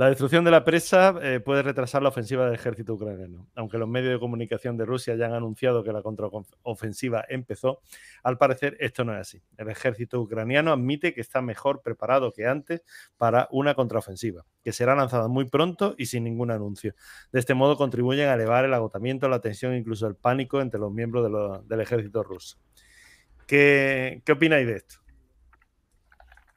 [0.00, 3.50] La destrucción de la presa eh, puede retrasar la ofensiva del ejército ucraniano.
[3.54, 7.82] Aunque los medios de comunicación de Rusia ya han anunciado que la contraofensiva empezó,
[8.22, 9.42] al parecer esto no es así.
[9.58, 12.82] El ejército ucraniano admite que está mejor preparado que antes
[13.18, 16.94] para una contraofensiva, que será lanzada muy pronto y sin ningún anuncio.
[17.30, 20.80] De este modo contribuyen a elevar el agotamiento, la tensión e incluso el pánico entre
[20.80, 22.56] los miembros del ejército ruso.
[23.46, 25.00] ¿Qué, ¿Qué opináis de esto?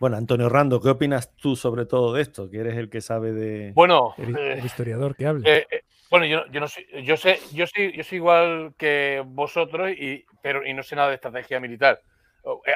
[0.03, 2.49] Bueno, Antonio Rando, ¿qué opinas tú sobre todo de esto?
[2.49, 3.71] Que eres el que sabe de.
[3.73, 5.49] Bueno, el, eh, historiador que habla.
[5.49, 9.23] Eh, eh, bueno, yo, yo, no sé, yo sé, yo soy, yo soy igual que
[9.25, 12.01] vosotros, y, pero y no sé nada de estrategia militar.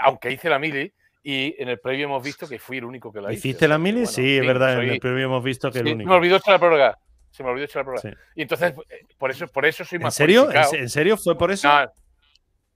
[0.03, 3.19] Aunque hice la mili, y en el previo hemos visto que fui el único que
[3.19, 3.49] la hice.
[3.49, 4.05] ¿Hiciste la mili?
[4.05, 6.07] sí, es verdad, en el previo hemos visto que el único.
[6.07, 6.97] Se me olvidó echar la prórroga.
[7.30, 8.17] Se me olvidó echar la prórroga.
[8.36, 8.73] Y entonces,
[9.17, 10.17] por eso, por eso soy más.
[10.17, 10.49] ¿En serio?
[10.71, 11.69] ¿En serio fue por eso?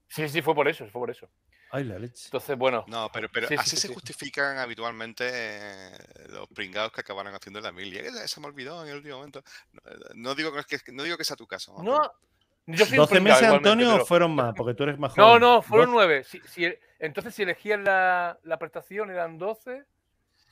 [0.08, 1.26] sí, sí, fue por eso, fue por eso.
[1.74, 2.26] Ay, la leche.
[2.26, 2.84] Entonces, bueno.
[2.86, 5.96] No, pero, pero así se justifican habitualmente eh,
[6.28, 7.98] los pringados que acabaron haciendo la mil.
[8.26, 9.42] Se me olvidó en el último momento.
[10.14, 11.82] No, digo, que, no digo que sea tu caso.
[11.82, 12.12] No.
[12.66, 15.26] Yo 12 meses, Antonio, fueron más, porque tú eres más joven.
[15.26, 16.24] No, no, fueron nueve.
[16.24, 16.40] Si,
[16.98, 19.82] entonces, si elegías la, la prestación, eran 12.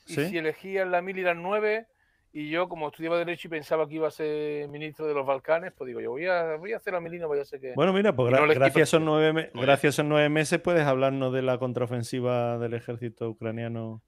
[0.07, 1.87] Y si elegías la mil, eran nueve.
[2.33, 5.73] Y yo, como estudiaba Derecho y pensaba que iba a ser ministro de los Balcanes,
[5.73, 7.73] pues digo, yo voy a, voy a hacer a Melino, voy a ser que.
[7.75, 11.59] Bueno, mira, pues gracias, a esos nueve gracias a nueve meses puedes hablarnos de la
[11.59, 14.01] contraofensiva del ejército ucraniano.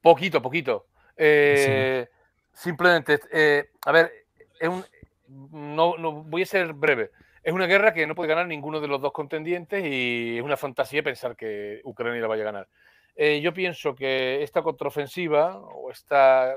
[0.00, 0.86] Poquito, poquito.
[1.16, 2.06] Eh,
[2.52, 4.12] simplemente, eh, a ver,
[4.60, 4.84] es un,
[5.28, 7.10] no, no, voy a ser breve.
[7.42, 10.56] Es una guerra que no puede ganar ninguno de los dos contendientes y es una
[10.56, 12.68] fantasía pensar que Ucrania la vaya a ganar.
[13.16, 16.54] Eh, yo pienso que esta contraofensiva o esta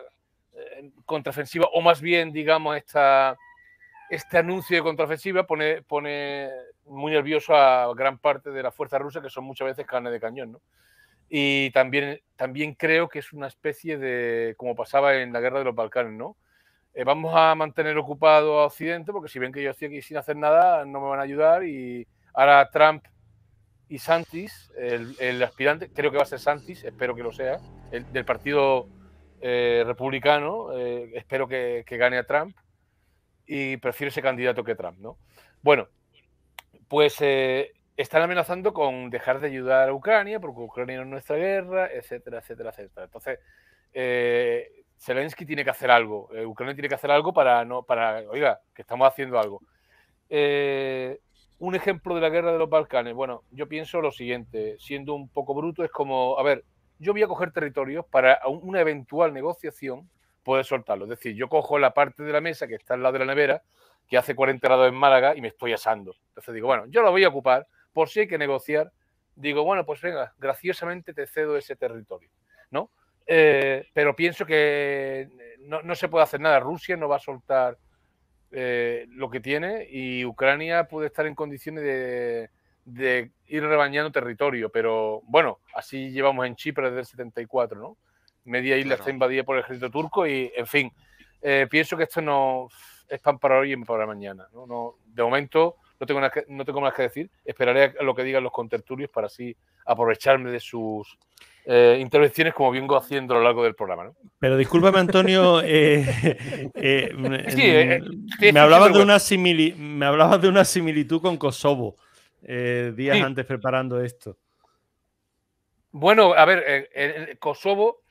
[1.06, 3.38] contraofensiva, o más bien, digamos, esta,
[4.10, 6.50] este anuncio de contraofensiva pone, pone
[6.86, 10.20] muy nervioso a gran parte de la fuerza rusa, que son muchas veces carne de
[10.20, 10.54] cañón.
[10.54, 10.62] ¿no?
[11.30, 15.66] Y también, también creo que es una especie de, como pasaba en la guerra de
[15.66, 16.36] los Balcanes, ¿no?
[16.96, 20.18] Eh, vamos a mantener ocupado a Occidente, porque si ven que yo estoy aquí sin
[20.18, 21.64] hacer nada, no me van a ayudar.
[21.64, 23.06] Y ahora Trump
[23.88, 27.60] y Santis, el, el aspirante, creo que va a ser Santis, espero que lo sea,
[27.92, 28.88] el, del partido
[29.42, 32.56] eh, republicano, eh, espero que, gane a Trump
[33.46, 35.18] y prefiero ese candidato que Trump, ¿no?
[35.62, 35.88] Bueno,
[36.88, 41.38] pues eh, están amenazando con dejar de ayudar a Ucrania porque Ucrania no es nuestra
[41.38, 43.06] guerra, etcétera, etcétera, etcétera.
[43.06, 43.40] Entonces,
[44.98, 48.82] Zelensky tiene que hacer algo, Ucrania tiene que hacer algo para, no, para, oiga, que
[48.82, 49.62] estamos haciendo algo.
[51.60, 55.28] Un ejemplo de la guerra de los Balcanes, bueno, yo pienso lo siguiente, siendo un
[55.28, 56.64] poco bruto, es como, a ver,
[57.00, 60.10] yo voy a coger territorios para una eventual negociación
[60.44, 61.06] poder soltarlo.
[61.06, 63.26] Es decir, yo cojo la parte de la mesa que está al lado de la
[63.26, 63.64] nevera,
[64.08, 66.16] que hace 40 grados en Málaga y me estoy asando.
[66.30, 68.92] Entonces digo, bueno, yo lo voy a ocupar por si hay que negociar.
[69.36, 72.30] Digo, bueno, pues venga, graciosamente te cedo ese territorio,
[72.72, 72.92] ¿no?
[73.26, 75.30] Eh, pero pienso que
[75.60, 76.60] no, se puede hacer nada.
[76.60, 77.78] Rusia no va a soltar
[78.52, 82.50] eh, lo que tiene y Ucrania puede estar en condiciones de,
[83.48, 84.70] ir rebañando territorio.
[84.70, 87.98] Pero bueno, así llevamos en Chipre desde el 74, ¿no?
[88.46, 90.92] Media isla está invadida por el ejército turco y, en fin,
[91.42, 92.68] eh, pienso que esto no
[93.08, 94.48] es pan para hoy y para mañana.
[94.54, 94.96] ¿no?
[95.06, 97.30] de momento no tengo, nada que, no tengo más que decir.
[97.44, 101.18] Esperaré a lo que digan los contertulios para así aprovecharme de sus
[101.66, 104.12] eh, intervenciones como vengo haciendo a lo largo del programa.
[104.40, 105.62] Pero discúlpame, Antonio.
[105.72, 108.02] Eh, eh,
[108.54, 109.18] me, hablabas de una
[109.78, 111.96] me hablabas de una similitud con Kosovo
[112.42, 114.38] días antes preparando esto.
[115.92, 118.04] Bueno, a ver, Kosovo,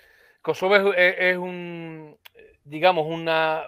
[0.43, 2.19] Kosovo es, un,
[2.65, 3.65] digamos, una,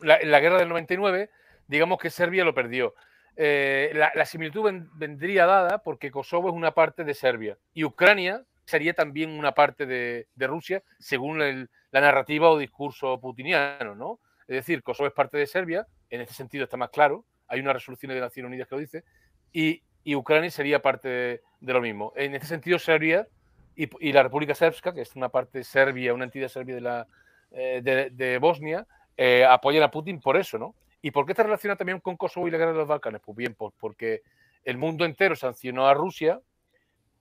[0.00, 1.30] la, la, guerra del 99,
[1.68, 2.94] digamos que Serbia lo perdió.
[3.40, 8.94] Eh, la, similitud vendría dada porque Kosovo es una parte de Serbia y Ucrania sería
[8.94, 14.18] también una parte de, Rusia, según la narrativa o discurso putiniano, ¿no?
[14.48, 17.72] Es decir, Kosovo es parte de Serbia, en este sentido está más claro, hay una
[17.72, 19.04] resolución de Naciones Unidas que lo dice,
[19.52, 19.82] y,
[20.14, 22.12] Ucrania sería parte de, lo mismo.
[22.16, 23.28] En este sentido, Serbia
[23.76, 27.06] y, la República Serbska, que es una parte serbia, una entidad serbia de, la,
[27.50, 28.86] eh, de, Bosnia,
[29.16, 30.74] eh, apoyan a Putin por eso, ¿no?
[31.02, 33.20] ¿Y por qué está relacionado también con Kosovo y la guerra de los Balcanes?
[33.24, 34.22] Pues bien, porque
[34.64, 36.40] el mundo entero sancionó a Rusia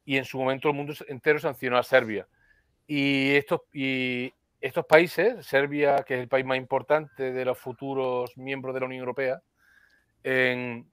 [0.06, 2.28] y en su momento el mundo entero sancionó a Serbia.
[2.88, 8.36] Y estos, y estos países, Serbia, que es el país más importante de los futuros
[8.38, 9.42] miembros de la Unión Europea,
[10.24, 10.90] en,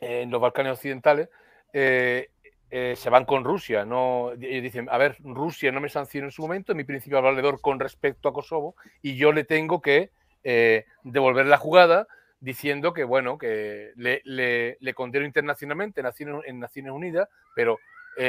[0.00, 1.28] los Balcanes Occidentales,
[1.72, 2.30] eh,
[2.70, 3.84] eh, se van con Rusia.
[3.84, 4.32] ¿no?
[4.32, 7.60] Ellos dicen, a ver, Rusia no me sancionó en su momento, es mi principal valedor
[7.60, 10.10] con respecto a Kosovo, y yo le tengo que
[10.42, 12.06] eh, devolver la jugada
[12.40, 17.78] diciendo que, bueno, que le, le, condeno internacionalmente en Naciones, Unidas, pero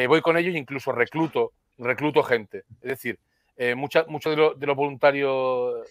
[0.07, 2.63] voy con ellos e incluso recluto, recluto gente.
[2.81, 3.19] Es decir,
[3.75, 5.85] muchos de, de, los voluntarios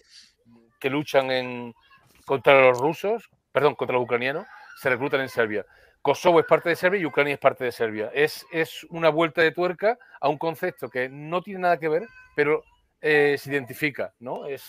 [0.79, 1.75] que luchan en,
[2.25, 4.45] contra los rusos, perdón, contra los ucranianos,
[4.77, 5.65] se reclutan en Serbia.
[6.01, 8.11] Kosovo es parte de Serbia y Ucrania es parte de Serbia.
[8.13, 12.07] Es, es una vuelta de tuerca a un concepto que no tiene nada que ver,
[12.35, 12.63] pero
[13.01, 14.45] se identifica, ¿no?
[14.45, 14.63] Es,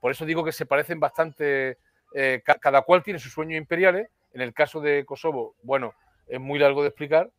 [0.00, 1.78] por eso digo que se parecen bastante,
[2.14, 4.08] eh, cada cual tiene sus sueños imperiales.
[4.32, 5.94] En el caso de Kosovo, bueno,
[6.26, 7.30] es muy largo de explicar,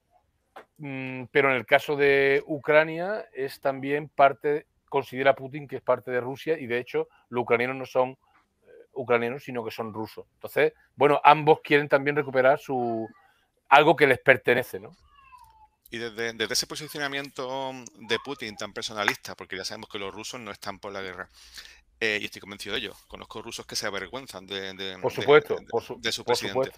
[0.77, 6.11] mm, pero en el caso de Ucrania es también parte, considera Putin que es parte
[6.11, 8.15] de Rusia y de hecho los ucranianos no son eh,
[8.93, 10.25] ucranianos, sino que son rusos.
[10.33, 13.07] Entonces, bueno, ambos quieren también recuperar su
[13.69, 14.91] algo que les pertenece, ¿no?
[15.89, 20.39] Y desde, desde, ese posicionamiento de Putin tan personalista, porque ya sabemos que los rusos
[20.39, 21.29] no están por la guerra,
[22.03, 22.95] eh, y estoy convencido de ello.
[23.07, 25.55] Conozco rusos que se avergüenzan de, por supuesto,
[25.99, 26.71] de, su, presidente.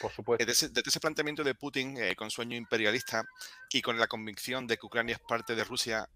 [0.00, 0.46] por supuesto.
[0.46, 3.26] Desde, ese planteamiento de Putin eh, con sueño imperialista
[3.70, 6.08] y con la convicción de que Ucrania es parte de Rusia,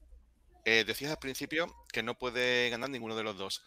[0.65, 3.63] eh, decías al principio que no puede ganar ninguno de los dos.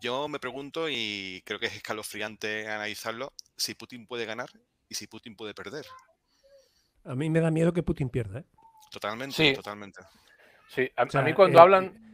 [0.00, 4.50] Yo me pregunto, y creo que es escalofriante analizarlo, si Putin puede ganar
[4.88, 5.86] y si Putin puede perder.
[7.04, 8.44] A mí me da miedo que Putin pierda.
[8.90, 10.00] Totalmente, totalmente.
[10.68, 12.08] Sí, a, mí cuando hablan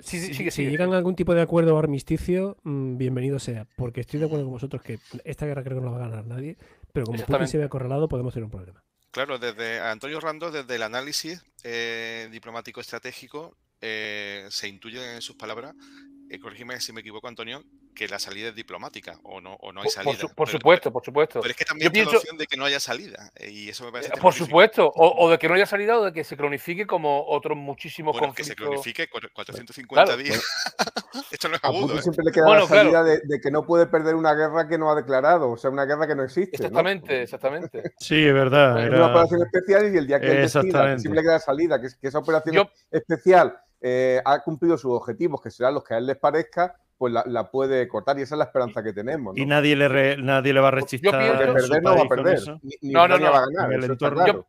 [0.00, 3.66] si, llegan a algún tipo de acuerdo o armisticio, mm, bienvenido sea.
[3.76, 6.08] Porque estoy de acuerdo con vosotros que esta guerra creo que no la va a
[6.08, 6.56] ganar nadie.
[6.92, 8.82] Pero como Putin se ve acorralado, podemos tener un problema.
[9.10, 15.36] Claro, desde Antonio Rando, desde el análisis eh, diplomático estratégico, eh, se intuye en sus
[15.36, 17.64] palabras eh, corrígeme si me equivoco, Antonio,
[17.94, 20.28] que la salida es diplomática o no, o no hay salida.
[20.34, 21.40] Por, supuesto, por supuesto.
[21.40, 23.30] Pero es que también hay la opción de que no haya salida.
[23.36, 26.04] Eh, y eso me parece eh, Por supuesto, o, de que no haya salida o
[26.04, 28.56] de que se cronifique como otros muchísimos bueno, conflictos.
[28.56, 30.42] que se cronifique 450 días.
[31.30, 31.98] Esto no es agudo.
[31.98, 32.02] ¿eh?
[32.02, 34.94] siempre le queda la salida de, que no puede perder una guerra que no ha
[34.94, 36.56] declarado, o sea, una guerra que no existe.
[36.56, 37.94] Exactamente, exactamente.
[37.98, 38.82] Sí, es verdad.
[38.82, 41.88] Es una operación especial y el día que él decida, siempre le queda salida, que,
[42.00, 46.06] que esa operación especial eh, ha cumplido sus objetivos, que serán los que a él
[46.06, 49.36] les parezca, pues la, puede cortar y esa es la esperanza que tenemos.
[49.36, 51.10] Y nadie le, nadie le va a resistir.
[51.10, 52.38] Yo perder no va a perder.
[52.82, 53.32] no, no, no.
[53.32, 54.44] Va a ganar,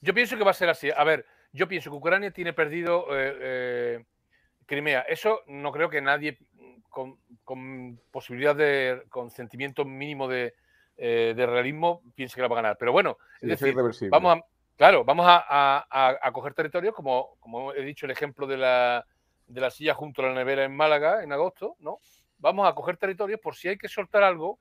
[0.00, 0.90] yo, pienso que va a ser así.
[0.96, 4.04] A ver, yo pienso que Ucrania tiene perdido eh, eh,
[4.64, 5.00] Crimea.
[5.02, 6.38] Eso no creo que nadie
[6.88, 10.54] con, posibilidad de, con sentimiento mínimo de,
[10.96, 12.76] realismo piense que la va a ganar.
[12.78, 13.74] Pero bueno, es decir,
[14.08, 14.44] vamos a
[14.78, 19.04] Claro, vamos a, coger territorios, como, como he dicho el ejemplo de la,
[19.48, 21.98] de la silla junto a la nevera en Málaga en agosto, ¿no?
[22.38, 24.60] Vamos a coger territorios por si hay que soltar algo.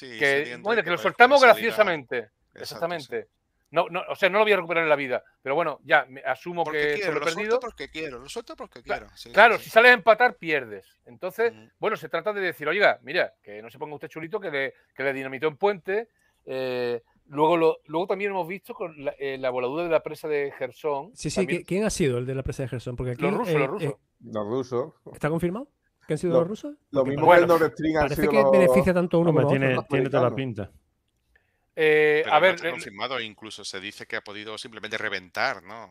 [0.00, 2.30] que, bueno, que lo soltamos graciosamente.
[2.54, 3.28] Exactamente.
[3.70, 5.22] No, no, o sea, no lo voy a recuperar en la vida.
[5.42, 7.60] Pero bueno, ya, me asumo que quiero, lo he perdido.
[7.60, 9.08] porque quiero, lo suelto porque quiero.
[9.34, 10.86] claro, si sales a empatar, pierdes.
[11.04, 14.50] Entonces, bueno, se trata de decir, oiga, mira, que no se ponga usted chulito, que
[14.50, 16.08] le, que le dinamitó en puente.
[16.46, 20.52] Eh, luego, lo, luego también hemos visto con la, eh, voladura de la presa de
[20.58, 21.12] Gerson.
[21.14, 22.96] Sí, sí, ¿quién ha sido el de la presa de Gerson?
[22.96, 23.94] Porque los rusos, los rusos.
[24.20, 24.92] los rusos.
[25.12, 25.68] ¿Está confirmado?
[26.06, 26.74] ¿Que han sido los rusos?
[26.90, 29.86] Lo mismo que el Nord Parece que beneficia tanto a uno como a otro.
[29.88, 30.70] Tiene toda la pinta.
[31.80, 35.88] Eh, a ver, está confirmado, incluso se dice que ha podido simplemente reventar, ¿no?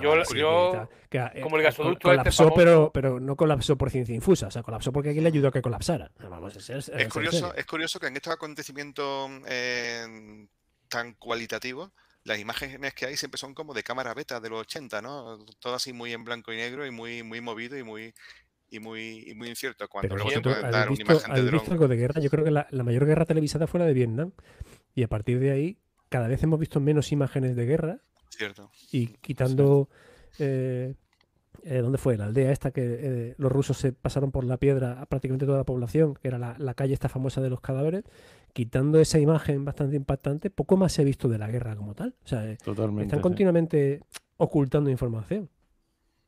[0.00, 4.48] Yo, yo eh, como el gasoducto este colapsó, pero, pero no colapsó por ciencia infusa,
[4.48, 6.10] o sea, colapsó porque alguien le ayudó a que colapsara.
[6.56, 10.46] es, curioso, es curioso que en estos acontecimientos eh,
[10.88, 11.90] tan cualitativos,
[12.24, 15.38] las imágenes que hay siempre son como de cámara beta de los 80, ¿no?
[15.58, 18.12] Todo así muy en blanco y negro y muy, muy movido y muy,
[18.70, 21.96] y muy, muy incierto cuando luego se puede dar una imagen de visto algo de
[21.96, 22.20] guerra?
[22.20, 24.32] Yo creo que la, mayor guerra televisada fue la de Vietnam.
[24.94, 28.00] Y a partir de ahí, cada vez hemos visto menos imágenes de guerra.
[28.38, 28.70] Cierto.
[28.92, 29.88] Y quitando.
[30.38, 30.94] Eh,
[31.64, 32.16] eh, ¿Dónde fue?
[32.16, 35.58] La aldea esta que eh, los rusos se pasaron por la piedra a prácticamente toda
[35.58, 38.04] la población, que era la, calle esta famosa de los cadáveres.
[38.52, 42.14] Quitando esa imagen bastante impactante, poco más se ha visto de la guerra como tal.
[42.24, 44.02] O sea, están continuamente
[44.36, 45.50] ocultando información.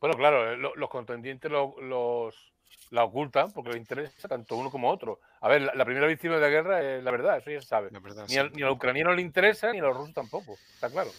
[0.01, 2.53] Bueno, claro, eh, los contendientes los,
[2.91, 5.21] la ocultan porque les interesa tanto uno como otro.
[5.41, 7.91] A ver, la, primera víctima de la guerra es la verdad, eso ya se sabe.
[8.29, 11.11] ni, a, los ucranianos le interesa, ni a los rusos tampoco, está claro.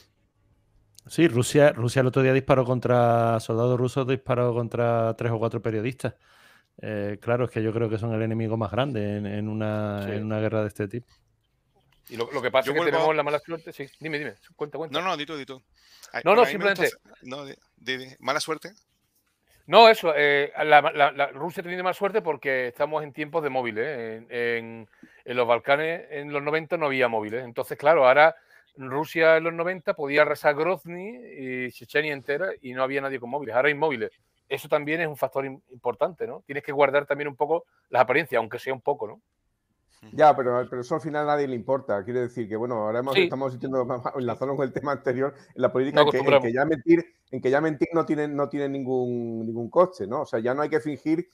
[1.08, 5.62] Sí, Rusia, Rusia el otro día disparó contra soldados rusos, disparó contra tres o cuatro
[5.62, 6.14] periodistas.
[6.82, 10.62] Eh, claro, es que yo creo que son el enemigo más grande en, una, guerra
[10.62, 11.08] de este tipo.
[12.10, 13.72] Y lo, que pasa es que tenemos la mala suerte.
[13.72, 15.00] Sí, dime, dime, cuenta, cuenta.
[15.00, 15.62] No, no, di tú, di tú.
[16.24, 16.90] No, no, simplemente.
[17.24, 17.46] No,
[18.20, 18.72] mala suerte.
[19.68, 20.14] No, eso.
[20.16, 23.86] Eh, la, Rusia tiene mala suerte porque estamos en tiempos de móviles.
[23.88, 24.58] ¿eh?
[24.58, 24.90] En,
[25.26, 27.44] los Balcanes en los 90 no había móviles.
[27.46, 28.36] Entonces, claro, ahora
[28.76, 33.30] Rusia en los 90 podía arrasar Grozny y Chechenia entera y no había nadie con
[33.30, 33.56] móviles.
[33.56, 34.12] Ahora hay móviles.
[34.48, 36.44] Eso también es un factor importante, ¿no?
[36.46, 39.22] Tienes que guardar también un poco las apariencias, aunque sea un poco, ¿no?
[40.14, 42.04] Ya, pero, pero eso al final a nadie le importa.
[42.04, 43.82] Quiere decir que, bueno, ahora estamos sintiendo,
[44.18, 47.62] enlazando con el tema anterior, en la política, en, que, ya mentir, en que ya
[47.62, 50.22] mentir no tiene, no tiene ningún, ningún coste, ¿no?
[50.22, 51.28] O sea, ya no hay que fingir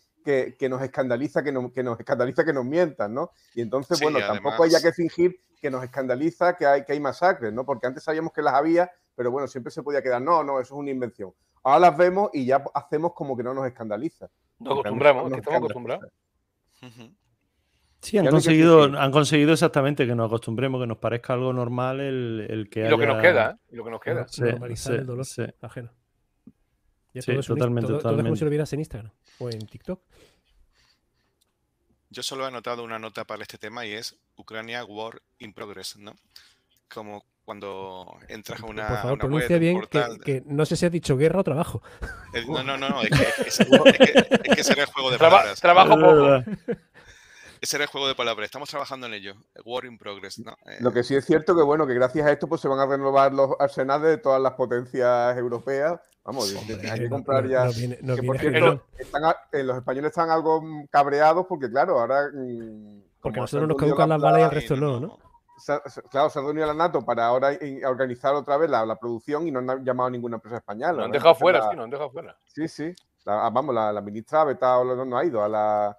[0.57, 3.31] que, nos escandaliza que, que nos escandaliza que nos mientan, ¿no?
[3.55, 7.53] Y entonces, bueno, tampoco hay que fingir que nos escandaliza que hay, que hay masacres,
[7.53, 7.65] ¿no?
[7.65, 10.75] Porque antes sabíamos que las había, pero bueno, siempre se podía quedar, no, no, eso
[10.75, 11.33] es una invención.
[11.63, 14.29] Ahora las vemos y ya hacemos como que no nos escandaliza.
[14.59, 16.11] Nos acostumbramos, que estamos acostumbrados.
[18.01, 22.67] Sí, han conseguido, han conseguido exactamente que nos acostumbremos, que nos parezca algo normal el,
[22.69, 23.55] que y lo que nos queda, ¿eh?
[23.71, 24.25] y lo que nos queda.
[24.39, 25.25] normalizar el dolor
[25.61, 25.91] ajeno.
[27.21, 28.21] Sí, totalmente, todo, totalmente.
[28.21, 30.01] es como si lo vieras en Instagram o en TikTok.
[32.09, 35.97] Yo solo he anotado una nota para este tema y es Ucrania War in Progress,
[35.97, 36.15] ¿no?
[36.87, 38.87] Como cuando entras a una.
[38.87, 39.81] Por favor, pronuncia bien
[40.23, 41.81] que, no sé si has dicho guerra o trabajo.
[42.45, 45.61] no, no, no, es que, es, que, será el juego de palabras.
[45.61, 46.43] trabajo poco.
[47.61, 48.45] Ese era el juego de palabras.
[48.45, 49.33] Estamos trabajando en ello.
[49.65, 50.39] War in progress.
[50.39, 50.51] ¿no?
[50.65, 52.79] Eh, Lo que sí es cierto que bueno, que gracias a esto pues se van
[52.79, 55.99] a renovar los arsenales de todas las potencias europeas.
[56.23, 56.53] Vamos,
[56.91, 57.65] hay que comprar ya.
[58.25, 58.83] por cierto,
[59.53, 62.29] eh, los españoles están algo cabreados porque, claro, ahora.
[62.33, 65.19] Mm, porque nosotros nos caducan las balas y el resto no, ¿no?
[66.11, 69.59] claro, se ha reunido la NATO para ahora organizar otra vez la, producción y no
[69.59, 70.93] han llamado a ninguna empresa española.
[70.93, 72.37] Nos han dejado fuera, sí, nos han dejado fuera.
[72.45, 72.93] Sí, sí.
[73.25, 75.97] vamos, la, ministra ha no ha ido a la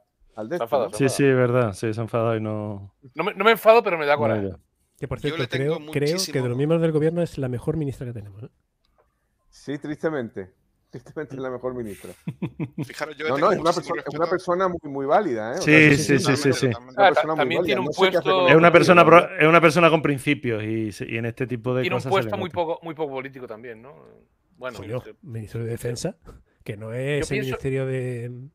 [0.92, 1.72] sí, sí, es verdad.
[1.72, 2.94] Sí, se ha enfadado y no.
[3.14, 4.50] No me, no enfado, pero me da coraje.
[4.98, 8.06] que por cierto, creo, creo, que de los miembros del gobierno es la mejor ministra
[8.06, 8.42] que tenemos.
[8.42, 8.48] ¿eh?
[9.48, 10.54] Sí, tristemente.
[10.90, 12.12] Tristemente es la mejor ministra.
[12.84, 15.56] Fijaros, yo no, no, es una, persona, es una persona muy, muy válida.
[15.56, 15.58] ¿eh?
[15.58, 16.70] Sí, sí, sí, sí, sí.
[17.96, 18.48] puesto.
[18.48, 21.96] Es una, persona, es una persona con principios y, y en este tipo de tiene
[21.96, 22.10] cosas.
[22.10, 23.94] Tiene un puesto muy poco, muy poco político también, ¿no?
[24.56, 24.78] Bueno,
[25.22, 26.16] ministro de Defensa,
[26.64, 28.48] que no es el ministerio de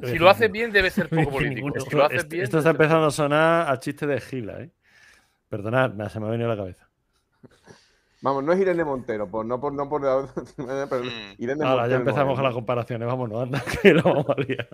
[0.00, 1.68] si lo haces bien, debe ser poco político.
[1.80, 4.70] Si lo haces bien, esto está empezando a sonar a chiste de gila, ¿eh?
[5.48, 6.88] Perdonad, se me ha venido a la cabeza.
[8.22, 10.00] Vamos, no es Irene Montero, por, no por no por
[10.56, 11.34] pero mm.
[11.38, 14.68] Irene Ahora, ya empezamos con las comparaciones, vámonos, anda, que lo vamos a liar.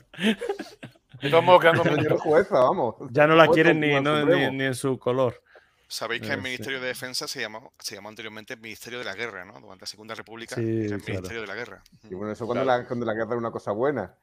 [1.21, 2.97] Estamos quedando jueza, vamos.
[3.11, 5.43] Ya no la quieren ni, ni, en su color.
[5.89, 9.47] Sabéis que el Ministerio de Defensa se llamó, se llamó anteriormente Ministerio de la Guerra,
[9.47, 9.59] ¿no?
[9.59, 11.83] Durante la Segunda República era el Ministerio de la Guerra.
[12.05, 14.15] Y bueno, eso cuando, la, cuando la guerra era una cosa buena.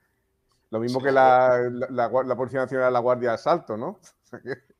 [0.71, 3.99] Lo mismo que la, la, Policía Nacional la Guardia de Asalto, ¿no?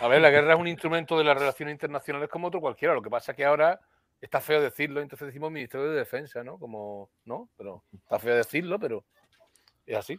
[0.00, 2.94] A ver, la guerra es un instrumento de las relaciones internacionales como otro cualquiera.
[2.94, 3.80] Lo que pasa es que ahora
[4.20, 6.58] está feo decirlo, entonces decimos Ministerio de Defensa, ¿no?
[6.58, 7.48] Como, ¿no?
[7.56, 9.04] Pero está feo decirlo, pero
[9.86, 10.18] es así.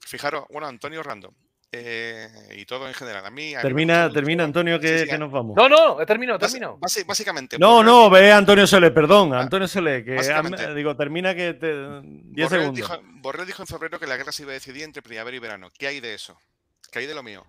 [0.00, 1.34] Fijaros, bueno, Antonio Random.
[1.78, 3.26] Eh, y todo en general.
[3.26, 3.52] A mí.
[3.60, 5.56] termina, termina Antonio, que, nos vamos.
[5.56, 6.78] No, no, he terminado, termino.
[6.78, 7.58] básicamente.
[7.58, 9.34] No, no, ve Antonio Sole, perdón.
[9.34, 10.16] Ah, Antonio Sole, que
[10.74, 12.00] digo, termina que te.
[12.02, 12.76] 10 segundos.
[12.76, 15.40] Dijo, Borrell dijo en febrero que la guerra se iba a decidir entre primavera y
[15.40, 15.68] verano.
[15.76, 16.38] ¿Qué hay de eso?
[16.90, 17.44] ¿Qué hay de lo mío?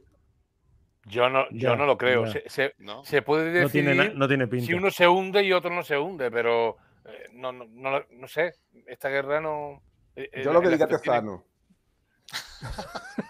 [1.06, 2.28] Yo no, yo no lo creo.
[2.28, 4.66] Se, se, puede decir no tiene, pinta.
[4.66, 8.56] si uno se hunde y otro no se hunde, pero eh, no, no, no, sé.
[8.86, 9.82] Esta guerra no.
[10.16, 11.46] Eh, yo lo que diga Tezano.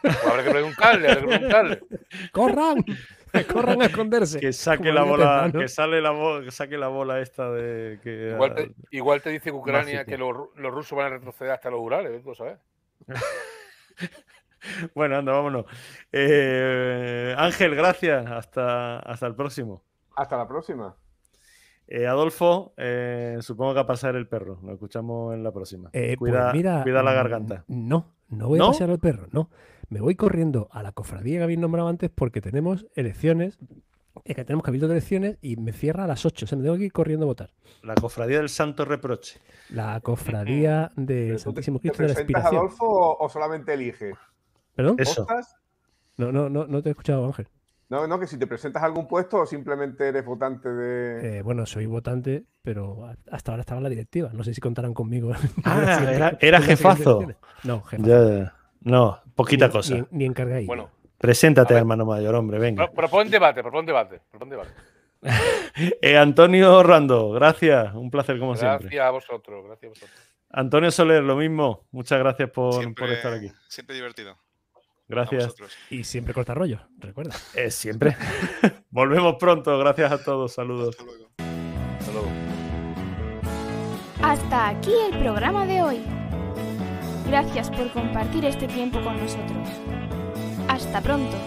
[0.01, 1.81] Pues habrá que preguntarle, habrá que preguntarle.
[2.31, 2.85] ¡Corran!
[3.53, 4.39] Corran a esconderse.
[4.39, 8.31] Que saque la bola, que sale la bola, que saque la bola esta de que.
[8.31, 11.81] Igual te, igual te dice Ucrania que los, los, rusos van a retroceder hasta los
[11.81, 12.57] Urales, ¿tú sabes?
[14.95, 15.65] bueno, anda, vámonos.
[16.11, 18.25] Eh, Ángel, gracias.
[18.25, 19.83] Hasta, hasta el próximo.
[20.15, 20.95] Hasta la próxima.
[21.87, 24.59] Eh, Adolfo, eh, supongo que a pasar el perro.
[24.63, 25.89] Lo escuchamos en la próxima.
[25.91, 27.63] Pues cuida, cuida la garganta.
[27.67, 29.49] No, no voy a pasear al perro, no.
[29.89, 33.57] Me voy corriendo a la cofradía que habéis nombrado antes porque tenemos elecciones,
[34.25, 36.45] es que tenemos cabildo de elecciones y me cierra a las 8.
[36.45, 37.53] O sea, me tengo que ir corriendo a votar.
[37.84, 39.39] La cofradía del Santo Reproche.
[39.69, 42.57] La cofradía del Santísimo Cristo de la Expiración.
[42.57, 44.13] Adolfo o solamente elige?
[44.75, 44.97] ¿Perdón?
[44.99, 45.25] Eso.
[46.17, 47.47] No, no, no, no te he escuchado, Ángel.
[47.89, 51.38] No, no, que si te presentas a algún puesto o simplemente eres votante de.
[51.38, 54.29] Eh, bueno, soy votante, pero hasta ahora estaba en la directiva.
[54.33, 55.31] No sé si contarán conmigo.
[55.63, 57.21] Ah, era, jefazo.
[57.63, 58.51] No, jefazo.
[58.81, 60.05] No, poquita cosa.
[60.11, 60.89] Ni, ni Bueno.
[61.17, 62.91] Preséntate, hermano mayor, hombre, venga.
[62.91, 64.69] Propon debate, propon debate, propon debate.
[66.01, 67.93] eh, Antonio Rando, gracias.
[67.95, 68.89] Un placer como siempre.
[68.89, 70.27] Gracias a vosotros, gracias a vosotros.
[70.49, 71.88] Antonio Soler, lo mismo.
[71.91, 73.51] Muchas gracias por, por estar aquí.
[73.67, 74.38] Siempre divertido.
[75.08, 75.55] Gracias.
[75.89, 77.36] Y siempre corta rollo, recuerda.
[77.53, 78.18] Es siempre.
[78.89, 79.78] Volvemos pronto.
[79.80, 80.53] Gracias a todos.
[80.53, 80.97] Saludos.
[80.99, 81.30] Hasta luego.
[81.99, 82.28] Hasta luego.
[84.22, 86.01] Hasta aquí el programa de hoy.
[87.28, 89.68] Gracias por compartir este tiempo con nosotros.
[90.68, 91.38] Hasta pronto.